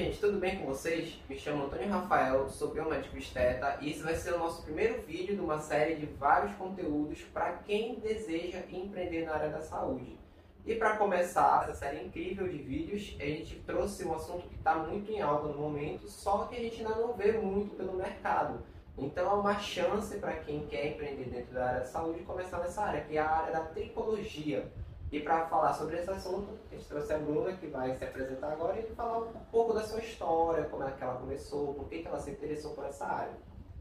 gente, 0.00 0.18
tudo 0.18 0.38
bem 0.38 0.56
com 0.56 0.64
vocês? 0.64 1.20
Me 1.28 1.38
chamo 1.38 1.66
Antônio 1.66 1.86
Rafael, 1.90 2.48
sou 2.48 2.70
biomédico 2.70 3.18
esteta 3.18 3.76
e 3.82 3.90
esse 3.90 4.02
vai 4.02 4.14
ser 4.14 4.32
o 4.32 4.38
nosso 4.38 4.62
primeiro 4.62 5.02
vídeo 5.02 5.34
de 5.34 5.42
uma 5.42 5.58
série 5.58 5.96
de 5.96 6.06
vários 6.06 6.54
conteúdos 6.54 7.20
para 7.34 7.52
quem 7.66 7.96
deseja 7.96 8.60
empreender 8.70 9.26
na 9.26 9.34
área 9.34 9.50
da 9.50 9.60
saúde. 9.60 10.18
E 10.64 10.74
para 10.74 10.96
começar 10.96 11.64
essa 11.64 11.74
série 11.74 12.02
incrível 12.02 12.48
de 12.48 12.56
vídeos, 12.56 13.14
a 13.20 13.24
gente 13.26 13.56
trouxe 13.66 14.02
um 14.06 14.14
assunto 14.14 14.48
que 14.48 14.54
está 14.54 14.74
muito 14.74 15.12
em 15.12 15.20
alta 15.20 15.48
no 15.48 15.58
momento, 15.58 16.08
só 16.08 16.46
que 16.46 16.56
a 16.56 16.60
gente 16.60 16.80
ainda 16.80 16.94
não 16.94 17.12
vê 17.12 17.32
muito 17.32 17.76
pelo 17.76 17.92
mercado. 17.92 18.62
Então 18.96 19.30
é 19.30 19.34
uma 19.34 19.58
chance 19.58 20.16
para 20.16 20.32
quem 20.32 20.66
quer 20.66 20.92
empreender 20.92 21.28
dentro 21.28 21.52
da 21.52 21.66
área 21.66 21.80
da 21.80 21.86
saúde 21.86 22.20
começar 22.20 22.58
nessa 22.60 22.84
área, 22.84 23.02
que 23.02 23.18
é 23.18 23.20
a 23.20 23.28
área 23.28 23.52
da 23.52 23.60
tricologia. 23.66 24.66
E 25.12 25.20
para 25.20 25.46
falar 25.46 25.72
sobre 25.72 25.96
esse 25.96 26.08
assunto, 26.10 26.56
a 26.70 26.74
gente 26.74 26.86
trouxe 26.86 27.12
a 27.12 27.18
Bruna, 27.18 27.52
que 27.52 27.66
vai 27.66 27.94
se 27.96 28.04
apresentar 28.04 28.52
agora 28.52 28.78
e 28.78 28.94
falar 28.94 29.18
um 29.18 29.32
pouco 29.50 29.72
da 29.72 29.82
sua 29.82 29.98
história, 29.98 30.64
como 30.68 30.84
é 30.84 30.92
que 30.92 31.02
ela 31.02 31.16
começou, 31.18 31.74
por 31.74 31.88
que, 31.88 31.98
que 32.00 32.06
ela 32.06 32.20
se 32.20 32.30
interessou 32.30 32.74
por 32.74 32.84
essa 32.84 33.06
área. 33.06 33.34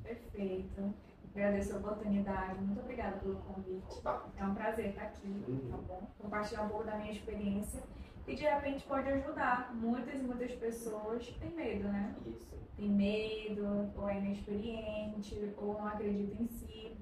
Perfeito. 0.03 0.91
Agradeço 1.35 1.75
a 1.75 1.77
oportunidade. 1.77 2.59
Muito 2.59 2.79
obrigada 2.79 3.17
pelo 3.17 3.35
convite. 3.35 3.85
Opa. 3.99 4.25
É 4.37 4.43
um 4.43 4.55
prazer 4.55 4.87
estar 4.87 5.03
aqui, 5.03 5.27
Uhum. 5.47 5.69
tá 5.69 5.77
bom? 5.77 6.07
Compartilhar 6.17 6.63
um 6.63 6.69
pouco 6.69 6.85
da 6.85 6.95
minha 6.97 7.11
experiência 7.11 7.83
e 8.27 8.35
de 8.35 8.43
repente 8.43 8.83
pode 8.85 9.07
ajudar 9.09 9.71
muitas 9.75 10.15
e 10.19 10.23
muitas 10.23 10.51
pessoas 10.53 11.23
que 11.27 11.39
têm 11.39 11.51
medo, 11.51 11.87
né? 11.89 12.15
Isso. 12.25 12.57
Tem 12.75 12.89
medo, 12.89 13.91
ou 13.95 14.09
é 14.09 14.17
inexperiente, 14.17 15.53
ou 15.57 15.73
não 15.73 15.87
acredita 15.87 16.41
em 16.41 16.47
si, 16.47 16.97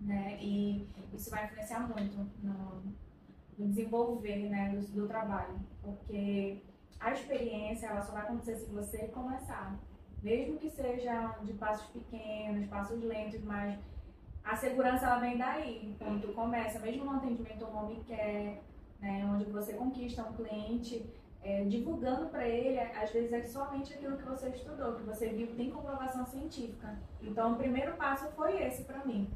né? 0.00 0.36
E 0.40 0.88
isso 1.12 1.30
vai 1.30 1.44
influenciar 1.44 1.88
muito 1.88 2.16
no, 2.42 2.82
desenvolver 3.66 4.48
né, 4.48 4.70
do, 4.70 4.80
do 4.92 5.06
trabalho, 5.06 5.58
porque 5.82 6.62
a 6.98 7.12
experiência 7.12 7.86
ela 7.86 8.02
só 8.02 8.12
vai 8.12 8.22
acontecer 8.22 8.56
se 8.56 8.70
você 8.70 9.08
começar. 9.08 9.78
Mesmo 10.22 10.58
que 10.58 10.68
seja 10.68 11.38
de 11.42 11.54
passos 11.54 11.86
pequenos, 11.88 12.68
passos 12.68 13.02
lentos, 13.02 13.42
mas 13.42 13.78
a 14.44 14.54
segurança 14.54 15.06
ela 15.06 15.18
vem 15.18 15.38
daí. 15.38 15.96
Quando 15.98 16.20
tu 16.20 16.32
começa, 16.34 16.78
mesmo 16.78 17.04
no 17.04 17.16
atendimento 17.16 17.64
ao 17.64 17.84
home 17.84 18.04
care, 18.06 18.60
né, 19.00 19.26
onde 19.32 19.44
você 19.46 19.72
conquista 19.72 20.22
um 20.22 20.34
cliente, 20.34 21.10
é, 21.42 21.64
divulgando 21.64 22.26
para 22.26 22.46
ele, 22.46 22.78
às 22.78 23.10
vezes 23.10 23.32
é 23.32 23.42
somente 23.44 23.94
aquilo 23.94 24.18
que 24.18 24.24
você 24.24 24.50
estudou, 24.50 24.94
que 24.94 25.02
você 25.02 25.30
viu, 25.30 25.54
tem 25.56 25.70
comprovação 25.70 26.26
científica. 26.26 26.98
Então, 27.22 27.54
o 27.54 27.56
primeiro 27.56 27.96
passo 27.96 28.30
foi 28.32 28.62
esse 28.62 28.84
para 28.84 29.04
mim. 29.06 29.30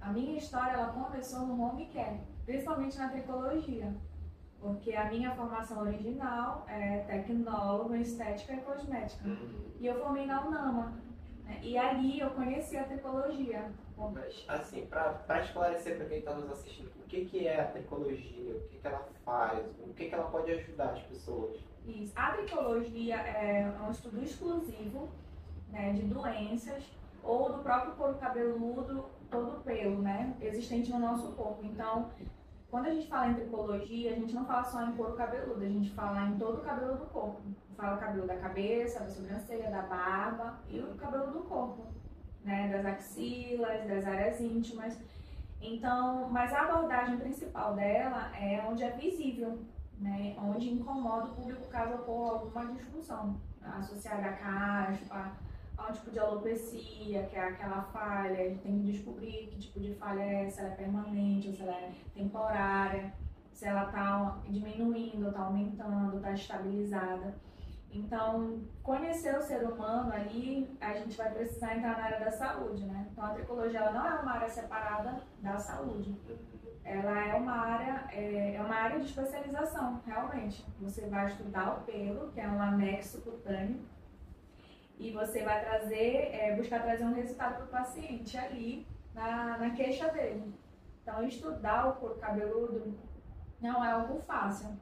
A 0.00 0.12
minha 0.12 0.36
história 0.36 0.72
ela 0.72 0.92
começou 0.92 1.40
no 1.40 1.60
home 1.60 1.86
care, 1.86 2.20
principalmente 2.46 2.96
na 2.96 3.08
tricologia, 3.08 3.92
porque 4.60 4.94
a 4.94 5.10
minha 5.10 5.34
formação 5.34 5.82
original 5.82 6.64
é 6.68 7.00
tecnólogo 7.00 7.94
em 7.94 8.00
estética 8.00 8.54
e 8.54 8.60
cosmética. 8.60 9.28
Uhum. 9.28 9.66
E 9.78 9.86
eu 9.86 10.00
formei 10.00 10.26
na 10.26 10.46
UNAMA. 10.46 10.94
né? 11.44 11.58
E 11.62 11.76
ali 11.76 12.20
eu 12.20 12.30
conheci 12.30 12.76
a 12.76 12.84
tricologia. 12.84 13.70
Mas, 13.96 14.44
assim, 14.48 14.86
para 14.86 15.40
esclarecer 15.40 15.96
para 15.96 16.06
quem 16.06 16.18
está 16.18 16.34
nos 16.34 16.50
assistindo, 16.50 16.90
o 17.00 17.08
que, 17.08 17.24
que 17.26 17.46
é 17.46 17.60
a 17.60 17.66
tricologia, 17.66 18.56
o 18.56 18.60
que, 18.68 18.78
que 18.78 18.86
ela 18.86 19.08
faz, 19.24 19.66
o 19.80 19.92
que, 19.92 20.08
que 20.08 20.14
ela 20.14 20.30
pode 20.30 20.50
ajudar 20.52 20.90
as 20.90 21.02
pessoas? 21.02 21.58
Isso. 21.86 22.12
A 22.16 22.32
tricologia 22.32 23.16
é 23.16 23.66
um 23.86 23.90
estudo 23.90 24.22
exclusivo 24.22 25.08
né, 25.70 25.92
de 25.92 26.02
doenças 26.02 26.84
ou 27.22 27.52
do 27.52 27.62
próprio 27.62 27.94
couro 27.94 28.14
cabeludo, 28.18 29.06
todo 29.30 29.58
o 29.58 29.60
pelo, 29.60 30.02
né, 30.02 30.36
existente 30.40 30.90
no 30.90 30.98
nosso 30.98 31.32
corpo. 31.32 31.64
Então, 31.64 32.10
quando 32.70 32.86
a 32.86 32.90
gente 32.90 33.08
fala 33.08 33.28
em 33.28 33.34
tricologia, 33.34 34.12
a 34.12 34.14
gente 34.14 34.34
não 34.34 34.44
fala 34.44 34.64
só 34.64 34.82
em 34.82 34.92
couro 34.92 35.14
cabeludo, 35.14 35.64
a 35.64 35.68
gente 35.68 35.90
fala 35.90 36.26
em 36.26 36.36
todo 36.36 36.58
o 36.58 36.64
cabelo 36.64 36.96
do 36.96 37.06
corpo. 37.06 37.40
Fala 37.76 37.96
o 37.96 38.00
cabelo 38.00 38.26
da 38.26 38.36
cabeça, 38.36 39.00
da 39.00 39.08
sobrancelha, 39.08 39.70
da 39.70 39.82
barba 39.82 40.58
e 40.68 40.80
o 40.80 40.94
cabelo 40.94 41.30
do 41.30 41.40
corpo, 41.40 41.86
né, 42.42 42.68
das 42.70 42.86
axilas, 42.86 43.86
das 43.86 44.06
áreas 44.06 44.40
íntimas. 44.40 44.98
Então, 45.60 46.28
mas 46.30 46.52
a 46.52 46.62
abordagem 46.62 47.18
principal 47.18 47.74
dela 47.74 48.30
é 48.36 48.64
onde 48.66 48.82
é 48.82 48.90
visível, 48.90 49.58
né, 49.98 50.36
onde 50.38 50.70
incomoda 50.70 51.26
o 51.26 51.34
público 51.34 51.68
caso 51.68 51.94
ocorra 51.94 52.32
alguma 52.32 52.66
disfunção 52.72 53.40
associada 53.62 54.26
à 54.26 54.32
caspa, 54.32 55.32
a 55.76 55.90
um 55.90 55.92
tipo 55.92 56.10
de 56.10 56.18
alopecia, 56.18 57.24
que 57.24 57.36
é 57.36 57.48
aquela 57.48 57.82
falha, 57.82 58.40
a 58.40 58.48
gente 58.48 58.62
tem 58.62 58.78
que 58.78 58.92
descobrir 58.92 59.48
que 59.48 59.58
tipo 59.58 59.80
de 59.80 59.94
falha 59.94 60.22
é, 60.22 60.48
se 60.48 60.60
ela 60.60 60.70
é 60.70 60.74
permanente 60.74 61.48
ou 61.48 61.54
se 61.54 61.62
ela 61.62 61.72
é 61.72 61.92
temporária, 62.14 63.12
se 63.52 63.66
ela 63.66 63.84
está 63.84 64.38
diminuindo, 64.48 65.28
está 65.28 65.42
aumentando, 65.42 66.16
está 66.16 66.32
estabilizada. 66.32 67.34
Então, 67.92 68.60
conhecer 68.82 69.36
o 69.36 69.40
ser 69.40 69.64
humano 69.64 70.12
ali, 70.12 70.76
a 70.80 70.92
gente 70.94 71.16
vai 71.16 71.30
precisar 71.32 71.76
entrar 71.76 71.96
na 71.96 72.04
área 72.04 72.20
da 72.20 72.30
saúde, 72.30 72.84
né? 72.84 73.06
Então, 73.10 73.24
a 73.24 73.30
tricologia 73.30 73.80
ela 73.80 73.92
não 73.92 74.06
é 74.06 74.20
uma 74.20 74.32
área 74.32 74.48
separada 74.48 75.22
da 75.40 75.58
saúde 75.58 76.14
ela 76.86 77.20
é 77.20 77.34
uma 77.34 77.52
área 77.52 78.04
é, 78.12 78.54
é 78.54 78.62
uma 78.62 78.74
área 78.74 79.00
de 79.00 79.06
especialização 79.06 80.00
realmente 80.06 80.64
você 80.80 81.06
vai 81.08 81.26
estudar 81.26 81.78
o 81.78 81.80
pelo 81.80 82.30
que 82.30 82.40
é 82.40 82.48
um 82.48 82.62
anexo 82.62 83.20
cutâneo 83.22 83.80
e 84.98 85.12
você 85.12 85.42
vai 85.42 85.64
trazer 85.64 86.30
é, 86.32 86.56
buscar 86.56 86.82
trazer 86.82 87.04
um 87.04 87.14
resultado 87.14 87.56
para 87.56 87.64
o 87.64 87.68
paciente 87.68 88.36
ali 88.36 88.86
na, 89.14 89.58
na 89.58 89.70
queixa 89.70 90.08
dele 90.08 90.54
então 91.02 91.22
estudar 91.26 91.88
o 91.88 91.96
couro 91.96 92.16
cabeludo 92.16 92.94
não 93.60 93.84
é 93.84 93.92
algo 93.92 94.20
fácil 94.20 94.76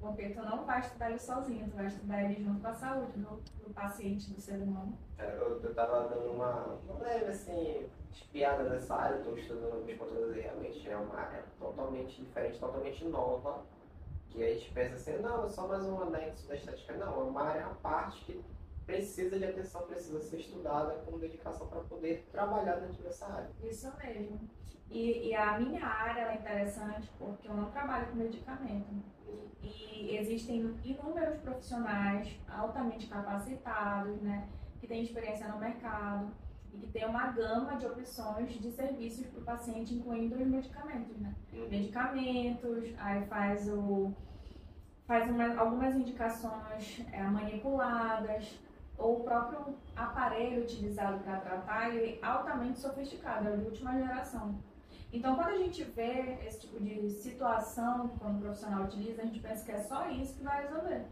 porque 0.00 0.30
tu 0.30 0.42
não 0.42 0.64
vai 0.64 0.80
estudar 0.80 1.10
ele 1.10 1.18
sozinho 1.18 1.68
tu 1.68 1.76
vai 1.76 1.86
estudar 1.86 2.22
ele 2.22 2.42
junto 2.42 2.60
com 2.60 2.68
a 2.68 2.74
saúde 2.74 3.12
do, 3.18 3.42
do 3.62 3.74
paciente 3.74 4.32
do 4.32 4.40
ser 4.40 4.56
humano 4.56 4.96
Eu, 5.18 5.60
eu 5.62 5.74
tava 5.74 6.08
dando 6.08 6.32
uma, 6.32 6.78
uma 6.88 6.98
leve, 7.00 7.26
assim, 7.26 7.86
espiada 8.12 8.68
nessa 8.68 8.94
área, 8.94 9.16
estou 9.16 9.36
estudando 9.36 9.74
alguns 9.74 9.96
conteúdos 9.96 10.36
e 10.36 10.40
realmente 10.40 10.88
é 10.88 10.96
uma 10.96 11.16
área 11.16 11.44
totalmente 11.58 12.22
diferente, 12.22 12.58
totalmente 12.58 13.04
nova, 13.04 13.62
que 14.30 14.42
a 14.42 14.54
gente 14.54 14.72
pensa 14.72 14.94
assim, 14.94 15.18
não, 15.22 15.44
é 15.44 15.48
só 15.48 15.66
mais 15.66 15.84
um 15.84 16.00
anexo 16.02 16.46
da 16.48 16.54
estética. 16.54 16.94
Não, 16.94 17.20
é 17.20 17.24
uma 17.24 17.42
área 17.42 17.66
à 17.66 17.74
parte 17.74 18.24
que 18.24 18.44
precisa 18.90 19.38
de 19.38 19.44
atenção, 19.44 19.82
precisa 19.82 20.20
ser 20.20 20.38
estudada 20.38 20.94
com 21.04 21.18
dedicação 21.18 21.68
para 21.68 21.80
poder 21.80 22.26
trabalhar 22.32 22.76
dentro 22.76 23.02
dessa 23.02 23.26
área. 23.26 23.50
Isso 23.62 23.92
mesmo. 24.02 24.40
E, 24.90 25.28
e 25.28 25.34
a 25.34 25.58
minha 25.60 25.86
área 25.86 26.32
é 26.32 26.34
interessante 26.34 27.08
porque 27.16 27.48
eu 27.48 27.54
não 27.54 27.70
trabalho 27.70 28.08
com 28.08 28.16
medicamento. 28.16 28.88
E 29.62 30.16
existem 30.16 30.76
inúmeros 30.82 31.38
profissionais 31.38 32.36
altamente 32.48 33.06
capacitados, 33.06 34.20
né, 34.20 34.48
que 34.80 34.88
têm 34.88 35.02
experiência 35.02 35.46
no 35.46 35.58
mercado 35.58 36.32
e 36.72 36.78
que 36.78 36.88
têm 36.88 37.06
uma 37.06 37.28
gama 37.28 37.76
de 37.76 37.86
opções 37.86 38.52
de 38.52 38.72
serviços 38.72 39.26
para 39.26 39.40
o 39.40 39.44
paciente, 39.44 39.94
incluindo 39.94 40.34
os 40.34 40.46
medicamentos, 40.46 41.16
né? 41.18 41.34
Medicamentos, 41.52 42.92
aí 42.98 43.24
faz 43.26 43.68
o 43.68 44.12
faz 45.06 45.28
uma, 45.28 45.56
algumas 45.56 45.96
indicações 45.96 47.04
é, 47.12 47.20
manipuladas, 47.24 48.56
ou 49.00 49.20
o 49.20 49.24
próprio 49.24 49.74
aparelho 49.96 50.62
utilizado 50.62 51.18
para 51.20 51.40
tratar, 51.40 51.88
ele 51.88 52.20
é 52.22 52.26
altamente 52.26 52.78
sofisticado, 52.78 53.48
é 53.48 53.56
de 53.56 53.64
última 53.64 53.98
geração. 53.98 54.54
Então, 55.12 55.34
quando 55.34 55.48
a 55.48 55.56
gente 55.56 55.82
vê 55.82 56.38
esse 56.46 56.60
tipo 56.60 56.78
de 56.80 57.10
situação, 57.10 58.08
quando 58.18 58.38
o 58.38 58.40
profissional 58.42 58.84
utiliza, 58.84 59.22
a 59.22 59.24
gente 59.24 59.40
pensa 59.40 59.64
que 59.64 59.72
é 59.72 59.80
só 59.80 60.08
isso 60.10 60.36
que 60.36 60.44
vai 60.44 60.62
resolver. 60.62 61.04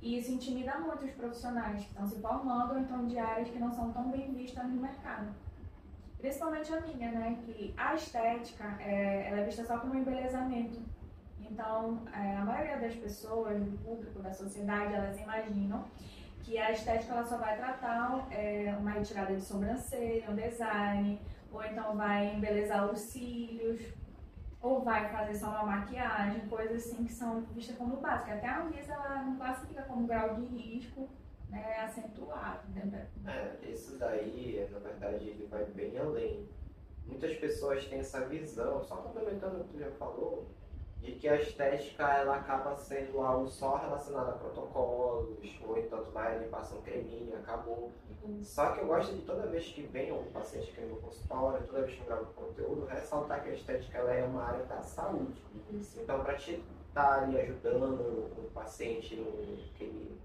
E 0.00 0.18
isso 0.18 0.32
intimida 0.32 0.78
muito 0.78 1.04
os 1.04 1.10
profissionais 1.10 1.82
que 1.82 1.90
estão 1.90 2.06
se 2.06 2.18
formando, 2.20 2.72
ou 2.72 2.78
então 2.78 3.06
de 3.06 3.18
áreas 3.18 3.50
que 3.50 3.58
não 3.58 3.70
são 3.70 3.92
tão 3.92 4.10
bem 4.10 4.32
vistas 4.32 4.64
no 4.64 4.80
mercado. 4.80 5.34
Principalmente 6.18 6.72
a 6.72 6.80
minha, 6.80 7.10
né? 7.12 7.38
Que 7.44 7.74
a 7.76 7.94
estética, 7.94 8.76
é, 8.80 9.28
ela 9.28 9.40
é 9.40 9.44
vista 9.44 9.64
só 9.64 9.78
como 9.78 9.94
um 9.94 9.98
embelezamento. 9.98 10.80
Então, 11.40 12.00
é, 12.14 12.36
a 12.36 12.44
maioria 12.44 12.78
das 12.78 12.94
pessoas, 12.94 13.62
do 13.62 13.76
público, 13.84 14.22
da 14.22 14.32
sociedade, 14.32 14.94
elas 14.94 15.18
imaginam 15.18 15.84
que 16.42 16.58
a 16.58 16.72
estética 16.72 17.12
ela 17.12 17.24
só 17.24 17.36
vai 17.36 17.56
tratar 17.56 18.26
é, 18.30 18.74
uma 18.78 18.90
retirada 18.90 19.34
de 19.34 19.42
sobrancelha, 19.42 20.30
um 20.30 20.34
design, 20.34 21.20
ou 21.52 21.62
então 21.64 21.96
vai 21.96 22.34
embelezar 22.34 22.90
os 22.90 22.98
cílios, 22.98 23.80
ou 24.60 24.82
vai 24.82 25.10
fazer 25.10 25.34
só 25.34 25.48
uma 25.48 25.64
maquiagem, 25.64 26.46
coisas 26.48 26.84
assim 26.84 27.04
que 27.04 27.12
são 27.12 27.40
vistas 27.54 27.76
como 27.76 27.96
básicas. 27.96 28.38
Até 28.38 28.48
a 28.48 28.62
Anvisa 28.62 28.92
ela 28.92 29.22
não 29.22 29.36
classifica 29.36 29.82
como 29.82 30.06
grau 30.06 30.34
de 30.34 30.46
risco 30.46 31.08
né, 31.48 31.80
acentuado. 31.80 32.68
Né? 32.74 33.08
É, 33.26 33.68
isso 33.68 33.98
daí, 33.98 34.68
na 34.70 34.78
verdade, 34.78 35.28
ele 35.28 35.46
vai 35.46 35.64
bem 35.64 35.98
além. 35.98 36.46
Muitas 37.06 37.34
pessoas 37.36 37.84
têm 37.86 38.00
essa 38.00 38.26
visão, 38.26 38.82
só 38.84 38.96
complementando 38.96 39.60
o 39.60 39.64
que 39.64 39.72
tu 39.72 39.78
já 39.78 39.90
falou, 39.92 40.46
de 41.00 41.12
que 41.12 41.28
a 41.28 41.36
estética 41.36 42.06
ela 42.12 42.36
acaba 42.36 42.76
sendo 42.76 43.20
algo 43.20 43.48
só 43.48 43.76
relacionado 43.76 44.30
a 44.30 44.32
protocolos, 44.32 45.38
ou 45.66 45.78
então 45.78 46.04
tu 46.04 46.10
vai 46.10 46.36
ali, 46.36 46.48
passa 46.48 46.74
um 46.74 46.82
creminho, 46.82 47.34
acabou. 47.36 47.90
Só 48.42 48.72
que 48.72 48.80
eu 48.80 48.86
gosto 48.86 49.14
de 49.14 49.22
toda 49.22 49.46
vez 49.46 49.66
que 49.66 49.82
vem 49.82 50.12
um 50.12 50.24
paciente 50.30 50.70
aqui 50.70 50.82
no 50.82 50.88
meu 50.88 50.96
consultório, 50.96 51.66
toda 51.66 51.82
vez 51.82 51.94
que 51.94 52.00
eu 52.02 52.06
gravo 52.06 52.26
conteúdo, 52.34 52.84
ressaltar 52.84 53.42
que 53.42 53.48
a 53.48 53.54
estética 53.54 53.98
ela 53.98 54.12
é 54.12 54.24
uma 54.24 54.44
área 54.44 54.64
da 54.66 54.82
saúde. 54.82 55.42
Isso. 55.72 56.00
Então, 56.00 56.22
para 56.22 56.34
te 56.34 56.62
estar 56.88 57.22
ali 57.22 57.40
ajudando 57.40 58.00
o 58.36 58.50
paciente 58.52 59.16
no 59.16 59.56
que 59.74 59.84
ele 59.84 60.20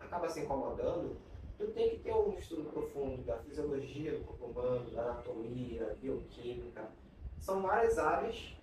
acaba 0.00 0.26
se 0.28 0.40
incomodando, 0.40 1.16
tu 1.58 1.66
tem 1.68 1.90
que 1.90 1.98
ter 1.98 2.14
um 2.14 2.32
estudo 2.38 2.70
profundo 2.70 3.22
da 3.24 3.36
fisiologia 3.38 4.12
do 4.12 4.24
corpo 4.24 4.46
humano, 4.46 4.90
da 4.90 5.02
anatomia, 5.02 5.96
bioquímica. 6.00 6.88
São 7.38 7.60
várias 7.60 7.98
áreas 7.98 8.56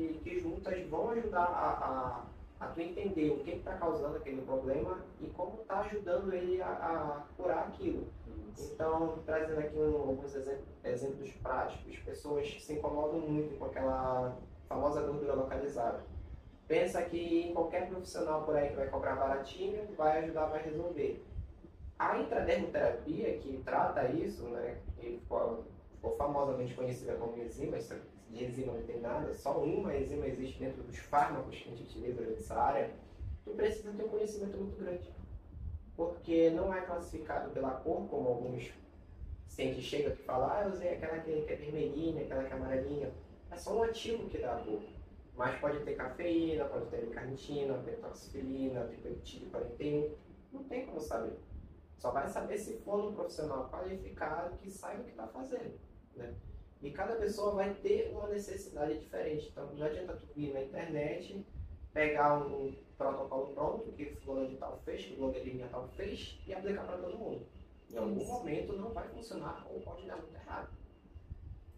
que, 0.00 0.18
que 0.20 0.40
juntas 0.40 0.86
vão 0.88 1.10
ajudar 1.10 1.44
a, 1.44 2.24
a, 2.60 2.64
a 2.64 2.68
tu 2.68 2.80
entender 2.80 3.30
o 3.30 3.40
que 3.40 3.50
está 3.50 3.74
causando 3.74 4.16
aquele 4.16 4.42
problema 4.42 4.98
e 5.20 5.26
como 5.28 5.60
está 5.60 5.80
ajudando 5.80 6.32
ele 6.32 6.60
a, 6.62 6.68
a, 6.68 7.22
curar 7.36 7.68
aquilo. 7.68 8.06
Então, 8.58 9.18
trazendo 9.24 9.60
aqui 9.60 9.78
um, 9.78 9.96
alguns 9.96 10.34
exemplos, 10.34 10.68
exemplos 10.84 11.30
práticos, 11.42 11.98
pessoas 11.98 12.62
se 12.62 12.72
incomodam 12.74 13.20
muito 13.20 13.58
com 13.58 13.66
aquela 13.66 14.36
famosa 14.68 15.02
gordura 15.02 15.34
localizada. 15.34 16.02
Pensa 16.66 17.02
que 17.02 17.52
qualquer 17.52 17.88
profissional 17.88 18.42
por 18.42 18.56
aí 18.56 18.68
que 18.68 18.76
vai 18.76 18.88
cobrar 18.88 19.16
baratinho 19.16 19.86
vai 19.96 20.18
ajudar, 20.24 20.46
vai 20.46 20.62
resolver. 20.62 21.24
A 21.98 22.18
intradermoterapia, 22.18 23.38
que 23.38 23.60
trata 23.64 24.08
isso, 24.12 24.44
né, 24.44 24.78
que 24.96 25.18
ficou, 25.18 25.64
ficou 25.94 26.16
famosamente 26.16 26.74
conhecida 26.74 27.14
como 27.14 27.36
enzima, 27.42 27.76
de 28.30 28.44
enzima 28.44 28.72
não 28.72 28.82
tem 28.82 29.00
nada, 29.00 29.34
só 29.34 29.58
uma 29.62 29.96
enzima 29.96 30.26
existe 30.26 30.58
dentro 30.58 30.82
dos 30.82 30.96
fármacos 30.98 31.56
que 31.56 31.68
a 31.68 31.70
gente 31.70 31.82
utiliza 31.82 32.22
nessa 32.22 32.54
área, 32.54 32.90
tu 33.44 33.50
precisa 33.52 33.92
ter 33.92 34.04
um 34.04 34.08
conhecimento 34.08 34.56
muito 34.56 34.76
grande. 34.76 35.10
Porque 35.96 36.50
não 36.50 36.72
é 36.72 36.80
classificado 36.80 37.50
pela 37.50 37.72
cor, 37.72 38.08
como 38.08 38.28
alguns 38.28 38.72
cientistas 39.48 39.84
chegam 39.84 40.12
e 40.12 40.16
falam, 40.16 40.50
ah, 40.50 40.62
eu 40.64 40.70
usei 40.70 40.94
aquela 40.94 41.18
que 41.18 41.30
é 41.30 41.56
vermelhinha, 41.56 42.22
aquela 42.22 42.44
que 42.44 42.52
é 42.52 42.56
amarelinha. 42.56 43.12
É 43.50 43.56
só 43.56 43.76
um 43.76 43.82
ativo 43.82 44.28
que 44.28 44.38
dá 44.38 44.56
a 44.56 44.64
cor. 44.64 44.80
Mas 45.36 45.58
pode 45.58 45.80
ter 45.80 45.94
cafeína, 45.94 46.64
pode 46.66 46.86
ter 46.86 47.08
carnitina, 47.10 47.74
petoxifilina, 47.74 48.84
tripeptídeo 48.84 49.50
41. 49.50 50.14
Não 50.52 50.64
tem 50.64 50.86
como 50.86 51.00
saber. 51.00 51.38
Só 51.98 52.10
vai 52.12 52.28
saber 52.28 52.56
se 52.58 52.78
for 52.78 53.08
um 53.08 53.14
profissional 53.14 53.68
qualificado 53.70 54.56
que 54.56 54.70
saiba 54.70 55.02
o 55.02 55.04
que 55.04 55.10
está 55.10 55.26
fazendo. 55.26 55.78
Né? 56.16 56.34
E 56.82 56.90
cada 56.90 57.16
pessoa 57.16 57.54
vai 57.54 57.74
ter 57.74 58.10
uma 58.10 58.28
necessidade 58.28 58.98
diferente. 58.98 59.48
Então 59.50 59.72
não 59.74 59.86
adianta 59.86 60.14
tu 60.14 60.26
ir 60.34 60.52
na 60.52 60.62
internet, 60.62 61.44
pegar 61.92 62.38
um 62.38 62.74
protocolo 62.96 63.54
pronto 63.54 63.92
que 63.92 64.04
o 64.04 64.16
fulano 64.16 64.48
de 64.48 64.56
tal 64.56 64.80
fez, 64.84 65.04
que 65.04 65.14
o 65.14 65.16
blogueirinha 65.16 65.68
tal 65.68 65.88
fez, 65.88 66.38
e 66.46 66.54
aplicar 66.54 66.84
para 66.84 66.98
todo 66.98 67.18
mundo. 67.18 67.46
Em 67.90 67.96
algum 67.96 68.24
momento 68.24 68.72
não 68.74 68.90
vai 68.90 69.08
funcionar 69.08 69.66
ou 69.68 69.80
pode 69.80 70.06
dar 70.06 70.16
muito 70.16 70.34
errado. 70.34 70.70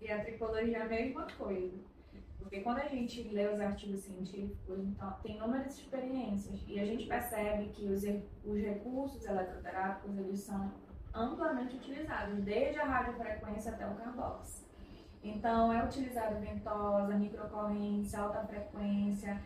E 0.00 0.10
a 0.10 0.22
tricologia 0.22 0.78
é 0.78 0.82
a 0.82 0.88
mesma 0.88 1.26
coisa. 1.38 1.78
Porque 2.38 2.60
quando 2.60 2.78
a 2.78 2.88
gente 2.88 3.22
lê 3.28 3.46
os 3.46 3.60
artigos 3.60 4.00
científicos, 4.00 4.78
então, 4.78 5.12
tem 5.22 5.36
inúmeras 5.36 5.78
experiências 5.78 6.60
e 6.66 6.78
a 6.78 6.84
gente 6.84 7.06
percebe 7.06 7.68
que 7.68 7.86
os, 7.86 8.02
os 8.44 8.60
recursos 8.60 9.24
eletroterápicos 9.24 10.18
eles 10.18 10.40
são 10.40 10.72
amplamente 11.14 11.76
utilizados, 11.76 12.42
desde 12.42 12.80
a 12.80 12.84
radiofrequência 12.84 13.72
até 13.72 13.86
o 13.86 13.94
carbox. 13.94 14.66
Então, 15.22 15.72
é 15.72 15.84
utilizado 15.84 16.40
ventosa, 16.40 17.14
microcorrência, 17.14 18.18
alta 18.18 18.40
frequência, 18.44 19.40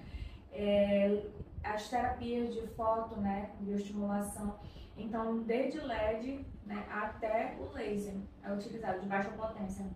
é, 0.52 1.26
as 1.62 1.88
terapias 1.88 2.54
de 2.54 2.66
foto, 2.68 3.20
né, 3.20 3.50
bioestimulação. 3.60 4.58
Então, 4.96 5.42
desde 5.42 5.78
LED 5.78 6.46
né, 6.64 6.86
até 6.90 7.56
o 7.60 7.72
laser 7.72 8.14
é 8.42 8.52
utilizado 8.52 9.00
de 9.00 9.06
baixa 9.06 9.30
potência. 9.30 9.86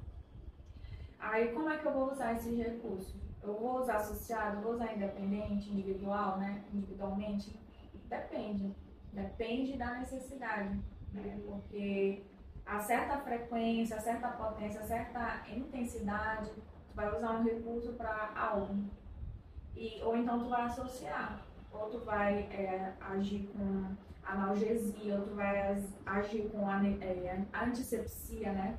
Aí 1.19 1.53
como 1.53 1.69
é 1.69 1.79
que 1.79 1.87
eu 1.87 1.93
vou 1.93 2.11
usar 2.11 2.35
esses 2.35 2.57
recursos? 2.57 3.15
Eu 3.43 3.59
vou 3.59 3.81
usar 3.81 3.97
associado, 3.97 4.61
vou 4.61 4.73
usar 4.73 4.95
independente, 4.95 5.71
individual, 5.71 6.39
né? 6.39 6.63
Individualmente? 6.73 7.59
Depende. 8.09 8.75
Depende 9.13 9.77
da 9.77 9.95
necessidade. 9.99 10.79
Né? 11.13 11.41
Porque 11.47 12.23
a 12.71 12.81
certa 12.81 13.19
frequência, 13.19 13.97
a 13.97 14.01
certa 14.01 14.29
potência, 14.29 14.81
a 14.81 14.85
certa 14.85 15.43
intensidade, 15.51 16.51
tu 16.89 16.95
vai 16.95 17.15
usar 17.15 17.33
um 17.33 17.43
recurso 17.43 17.93
para 17.95 18.33
algo. 18.37 18.85
E, 19.75 20.01
ou 20.03 20.17
então 20.17 20.39
tu 20.39 20.49
vai 20.49 20.63
associar. 20.63 21.43
Ou 21.73 21.91
tu 21.91 21.99
vai 22.01 22.41
é, 22.53 22.95
agir 23.01 23.49
com 23.53 23.97
analgesia, 24.25 25.17
ou 25.17 25.23
tu 25.23 25.35
vai 25.35 25.83
agir 26.07 26.49
com 26.51 26.71
é, 26.71 27.45
antisepsia, 27.53 28.53
né? 28.53 28.79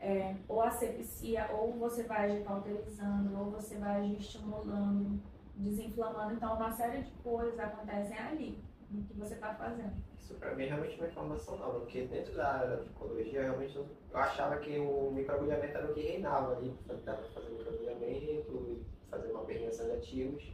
é, 0.00 0.36
ou 0.48 0.62
asepsia, 0.62 1.48
ou 1.52 1.72
você 1.74 2.04
vai 2.04 2.30
agir 2.30 2.44
cauterizando, 2.44 3.38
ou 3.38 3.50
você 3.50 3.76
vai 3.76 4.00
agir 4.02 4.18
estimulando, 4.18 5.20
desinflamando. 5.56 6.34
Então, 6.34 6.54
uma 6.54 6.70
série 6.72 7.02
de 7.02 7.10
coisas 7.22 7.58
acontecem 7.58 8.16
ali, 8.18 8.62
no 8.90 9.04
que 9.04 9.14
você 9.14 9.34
está 9.34 9.54
fazendo. 9.54 9.94
Isso 10.18 10.34
para 10.34 10.54
mim 10.54 10.64
é 10.64 10.66
realmente 10.66 10.98
uma 10.98 11.08
informação 11.08 11.56
nova, 11.58 11.80
porque 11.80 12.06
dentro 12.06 12.34
da 12.34 12.54
área 12.54 12.68
da 12.68 12.76
psicologia, 12.78 13.42
realmente 13.42 13.76
eu 13.76 13.86
achava 14.12 14.56
que 14.58 14.78
o 14.78 15.10
microagulhamento 15.12 15.76
era 15.76 15.90
o 15.90 15.94
que 15.94 16.00
reinava 16.00 16.56
ali, 16.56 16.74
dava 17.04 17.18
para 17.18 17.30
fazer 17.30 17.50
microagulhamento, 17.50 18.84
fazer 19.10 19.30
uma 19.30 19.44
perninha 19.44 19.70
de 19.70 19.92
ativos. 19.92 20.52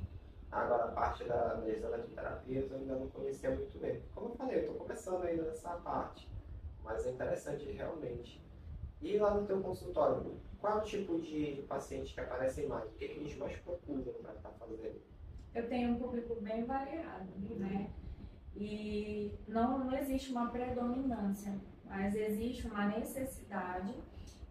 Agora, 0.51 0.85
a 0.85 0.89
parte 0.89 1.25
da 1.25 1.57
mesa 1.65 1.89
das 1.89 2.07
terapias 2.07 2.71
eu 2.71 2.77
ainda 2.77 2.97
não 2.97 3.09
conhecia 3.09 3.51
muito 3.51 3.79
bem. 3.79 4.03
Como 4.15 4.29
eu 4.29 4.35
falei, 4.35 4.57
eu 4.57 4.61
estou 4.61 4.77
começando 4.77 5.25
ainda 5.25 5.45
nessa 5.45 5.71
parte, 5.77 6.29
mas 6.85 7.07
é 7.07 7.11
interessante 7.11 7.71
realmente. 7.71 8.43
E 9.01 9.17
lá 9.17 9.33
no 9.35 9.47
teu 9.47 9.61
consultório, 9.63 10.37
qual 10.61 10.79
é 10.79 10.83
o 10.83 10.85
tipo 10.85 11.19
de, 11.19 11.55
de 11.55 11.63
paciente 11.63 12.13
que 12.13 12.21
aparecem 12.21 12.69
mais? 12.69 12.85
O 12.85 12.93
que, 12.93 13.09
que 13.09 13.19
eles 13.21 13.37
mais 13.37 13.57
procuram 13.61 14.03
para 14.03 14.35
estar 14.35 14.51
tá 14.51 14.55
fazendo? 14.61 15.01
Eu 15.55 15.69
tenho 15.69 15.91
um 15.91 15.99
público 15.99 16.37
bem 16.41 16.65
variado, 16.65 17.27
né? 17.57 17.91
E 18.55 19.33
não, 19.49 19.79
não 19.79 19.97
existe 19.97 20.31
uma 20.31 20.49
predominância, 20.49 21.55
mas 21.87 22.15
existe 22.15 22.67
uma 22.67 22.87
necessidade 22.87 23.95